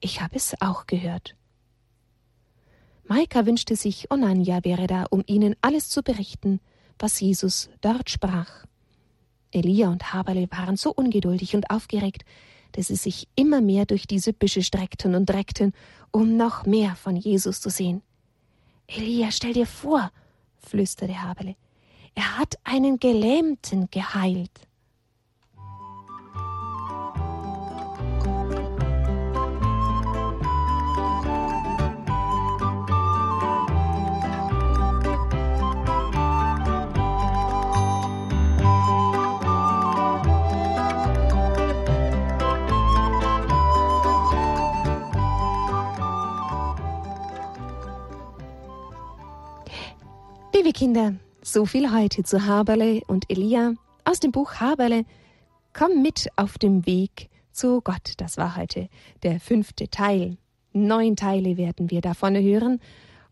ich 0.00 0.22
habe 0.22 0.36
es 0.36 0.54
auch 0.62 0.86
gehört. 0.86 1.36
Maika 3.04 3.44
wünschte 3.44 3.76
sich, 3.76 4.10
Onanja 4.10 4.64
wäre 4.64 4.86
da, 4.86 5.04
um 5.10 5.22
ihnen 5.26 5.54
alles 5.60 5.90
zu 5.90 6.02
berichten, 6.02 6.60
was 6.98 7.20
Jesus 7.20 7.68
dort 7.80 8.10
sprach. 8.10 8.64
Elia 9.50 9.88
und 9.88 10.12
Haberle 10.12 10.48
waren 10.50 10.76
so 10.76 10.92
ungeduldig 10.92 11.54
und 11.54 11.70
aufgeregt, 11.70 12.24
dass 12.72 12.88
sie 12.88 12.96
sich 12.96 13.28
immer 13.34 13.60
mehr 13.60 13.86
durch 13.86 14.06
diese 14.06 14.32
Büsche 14.32 14.62
streckten 14.62 15.14
und 15.14 15.30
reckten, 15.30 15.72
um 16.10 16.36
noch 16.36 16.66
mehr 16.66 16.96
von 16.96 17.16
Jesus 17.16 17.60
zu 17.60 17.70
sehen. 17.70 18.02
Elia, 18.86 19.30
stell 19.30 19.54
dir 19.54 19.66
vor, 19.66 20.10
flüsterte 20.58 21.22
Haberle, 21.22 21.56
er 22.14 22.38
hat 22.38 22.56
einen 22.64 22.98
Gelähmten 22.98 23.88
geheilt. 23.90 24.67
Liebe 50.68 50.80
Kinder, 50.80 51.14
so 51.40 51.64
viel 51.64 51.90
heute 51.94 52.24
zu 52.24 52.44
Haberle 52.44 53.00
und 53.06 53.24
Elia 53.30 53.72
aus 54.04 54.20
dem 54.20 54.32
Buch 54.32 54.56
Haberle. 54.56 55.06
Komm 55.72 56.02
mit 56.02 56.28
auf 56.36 56.58
dem 56.58 56.84
Weg 56.84 57.30
zu 57.52 57.80
Gott. 57.80 58.12
Das 58.18 58.36
war 58.36 58.54
heute 58.54 58.90
der 59.22 59.40
fünfte 59.40 59.88
Teil. 59.88 60.36
Neun 60.74 61.16
Teile 61.16 61.56
werden 61.56 61.90
wir 61.90 62.02
davon 62.02 62.36
hören. 62.36 62.82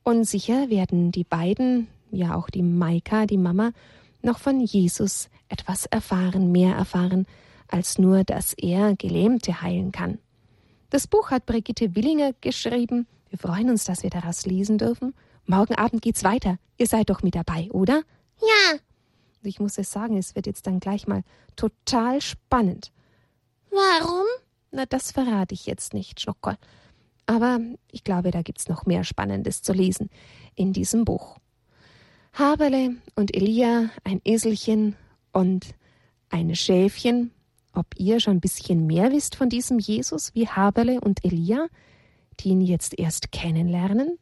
Und 0.03 0.25
sicher 0.25 0.71
werden 0.71 1.13
die 1.13 1.25
beiden, 1.25 1.89
ja 2.11 2.35
auch 2.35 2.49
die 2.49 2.63
Maika, 2.63 3.27
die 3.27 3.37
Mama, 3.37 3.73
noch 4.23 4.39
von 4.39 4.59
Jesus 4.59 5.29
etwas 5.51 5.85
erfahren, 5.85 6.53
mehr 6.53 6.75
erfahren, 6.75 7.27
als 7.69 7.99
nur, 7.99 8.25
dass 8.25 8.55
er 8.55 8.97
Gelähmte 8.97 9.61
heilen 9.61 9.93
kann. 9.93 10.21
Das 10.89 11.07
Buch 11.07 11.31
hat 11.31 11.45
Brigitte 11.45 11.95
Willinger 11.95 12.33
geschrieben. 12.41 13.07
Wir 13.29 13.39
freuen 13.39 13.69
uns, 13.69 13.85
dass 13.85 14.05
wir 14.05 14.11
daraus 14.11 14.47
lesen 14.47 14.79
dürfen. 14.79 15.13
Morgen 15.47 15.77
Abend 15.77 16.03
geht's 16.03 16.25
weiter. 16.25 16.59
Ihr 16.77 16.89
seid 16.89 17.09
doch 17.09 17.23
mit 17.23 17.37
dabei, 17.37 17.71
oder? 17.71 18.03
Ja. 18.41 18.79
Ich 19.43 19.61
muss 19.61 19.79
es 19.79 19.91
sagen, 19.91 20.19
es 20.19 20.35
wird 20.35 20.47
jetzt 20.47 20.67
dann 20.67 20.81
gleich 20.81 21.07
mal 21.07 21.23
total 21.55 22.21
spannend. 22.21 22.91
Warum? 23.71 24.27
Na, 24.73 24.87
das 24.87 25.13
verrate 25.13 25.55
ich 25.55 25.67
jetzt 25.67 25.95
nicht, 25.95 26.21
Schockerl. 26.21 26.57
Aber 27.27 27.61
ich 27.91 28.03
glaube, 28.03 28.33
da 28.33 28.43
gibt's 28.43 28.69
noch 28.69 28.87
mehr 28.87 29.05
Spannendes 29.05 29.63
zu 29.63 29.73
lesen 29.73 30.11
in 30.55 30.73
diesem 30.73 31.05
Buch. 31.05 31.39
Haberle 32.33 32.97
und 33.15 33.35
Elia, 33.35 33.91
ein 34.05 34.21
Eselchen 34.25 34.97
und 35.33 35.75
ein 36.29 36.55
Schäfchen. 36.57 37.31
Ob 37.73 37.87
ihr 37.97 38.21
schon 38.21 38.39
ein 38.39 38.41
bisschen 38.41 38.87
mehr 38.87 39.13
wisst 39.13 39.37
von 39.37 39.49
diesem 39.49 39.79
Jesus 39.79 40.35
wie 40.35 40.49
Haberle 40.49 41.01
und 41.01 41.25
Elia, 41.25 41.69
die 42.41 42.49
ihn 42.49 42.61
jetzt 42.61 42.99
erst 42.99 43.33
kennenlernen? 43.33 44.19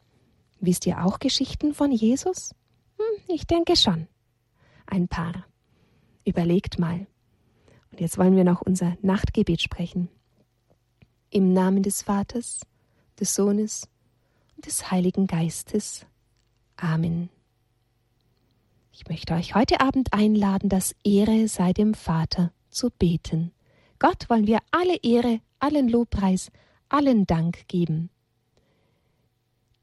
Wisst 0.66 0.86
ihr 0.86 1.04
auch 1.04 1.18
Geschichten 1.18 1.74
von 1.74 1.92
Jesus? 1.92 2.54
Hm, 2.96 3.34
ich 3.34 3.46
denke 3.46 3.76
schon. 3.76 4.08
Ein 4.86 5.08
paar. 5.08 5.44
Überlegt 6.24 6.78
mal. 6.78 7.06
Und 7.90 8.00
jetzt 8.00 8.16
wollen 8.16 8.34
wir 8.34 8.44
noch 8.44 8.62
unser 8.62 8.96
Nachtgebet 9.02 9.60
sprechen. 9.60 10.08
Im 11.28 11.52
Namen 11.52 11.82
des 11.82 12.00
Vaters, 12.00 12.62
des 13.20 13.34
Sohnes 13.34 13.88
und 14.56 14.64
des 14.64 14.90
Heiligen 14.90 15.26
Geistes. 15.26 16.06
Amen. 16.76 17.28
Ich 18.90 19.06
möchte 19.06 19.34
euch 19.34 19.54
heute 19.54 19.80
Abend 19.80 20.14
einladen, 20.14 20.70
das 20.70 20.94
Ehre 21.04 21.46
sei 21.46 21.74
dem 21.74 21.92
Vater 21.92 22.52
zu 22.70 22.88
beten. 22.88 23.52
Gott 23.98 24.30
wollen 24.30 24.46
wir 24.46 24.60
alle 24.70 24.96
Ehre, 25.02 25.40
allen 25.58 25.90
Lobpreis, 25.90 26.50
allen 26.88 27.26
Dank 27.26 27.68
geben. 27.68 28.08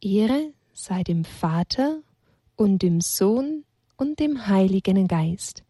Ehre 0.02 0.54
sei 0.74 1.04
dem 1.04 1.26
Vater 1.26 2.02
und 2.56 2.82
dem 2.82 3.02
Sohn 3.02 3.66
und 3.98 4.20
dem 4.20 4.48
Heiligen 4.48 5.08
Geist, 5.08 5.64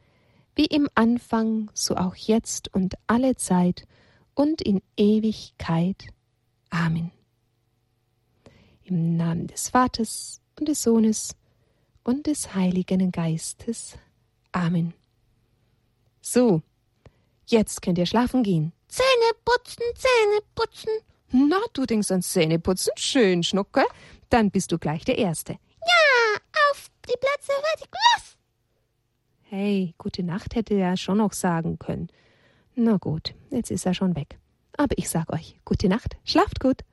wie 0.55 0.65
im 0.65 0.89
Anfang, 0.95 1.69
so 1.73 1.95
auch 1.95 2.15
jetzt 2.15 2.73
und 2.73 2.95
alle 3.07 3.35
Zeit 3.35 3.87
und 4.33 4.61
in 4.61 4.81
Ewigkeit. 4.97 6.07
Amen. 6.69 7.11
Im 8.83 9.17
Namen 9.17 9.47
des 9.47 9.69
Vaters 9.69 10.41
und 10.59 10.67
des 10.67 10.83
Sohnes 10.83 11.35
und 12.03 12.27
des 12.27 12.55
Heiligen 12.55 13.11
Geistes. 13.11 13.97
Amen. 14.51 14.93
So, 16.21 16.61
jetzt 17.45 17.81
könnt 17.81 17.97
ihr 17.97 18.05
schlafen 18.05 18.43
gehen. 18.43 18.73
Zähne 18.87 19.31
putzen, 19.45 19.83
Zähne 19.95 20.41
putzen. 20.55 20.91
Na, 21.31 21.59
du 21.73 21.85
denkst 21.85 22.11
an 22.11 22.21
Zähne 22.21 22.59
putzen? 22.59 22.91
Schön, 22.97 23.43
Schnucke. 23.43 23.85
Dann 24.31 24.49
bist 24.49 24.71
du 24.71 24.79
gleich 24.79 25.03
der 25.03 25.17
Erste. 25.17 25.53
Ja, 25.53 26.39
auf 26.71 26.87
die 27.05 27.17
Plätze, 27.19 27.51
fertig, 27.51 27.89
los! 27.91 28.37
Hey, 29.41 29.93
gute 29.97 30.23
Nacht 30.23 30.55
hätte 30.55 30.73
er 30.73 30.95
schon 30.95 31.17
noch 31.17 31.33
sagen 31.33 31.77
können. 31.77 32.07
Na 32.75 32.95
gut, 32.95 33.35
jetzt 33.49 33.71
ist 33.71 33.85
er 33.85 33.93
schon 33.93 34.15
weg. 34.15 34.39
Aber 34.77 34.97
ich 34.97 35.09
sag 35.09 35.33
euch, 35.33 35.59
gute 35.65 35.89
Nacht, 35.89 36.15
schlaft 36.23 36.61
gut. 36.61 36.83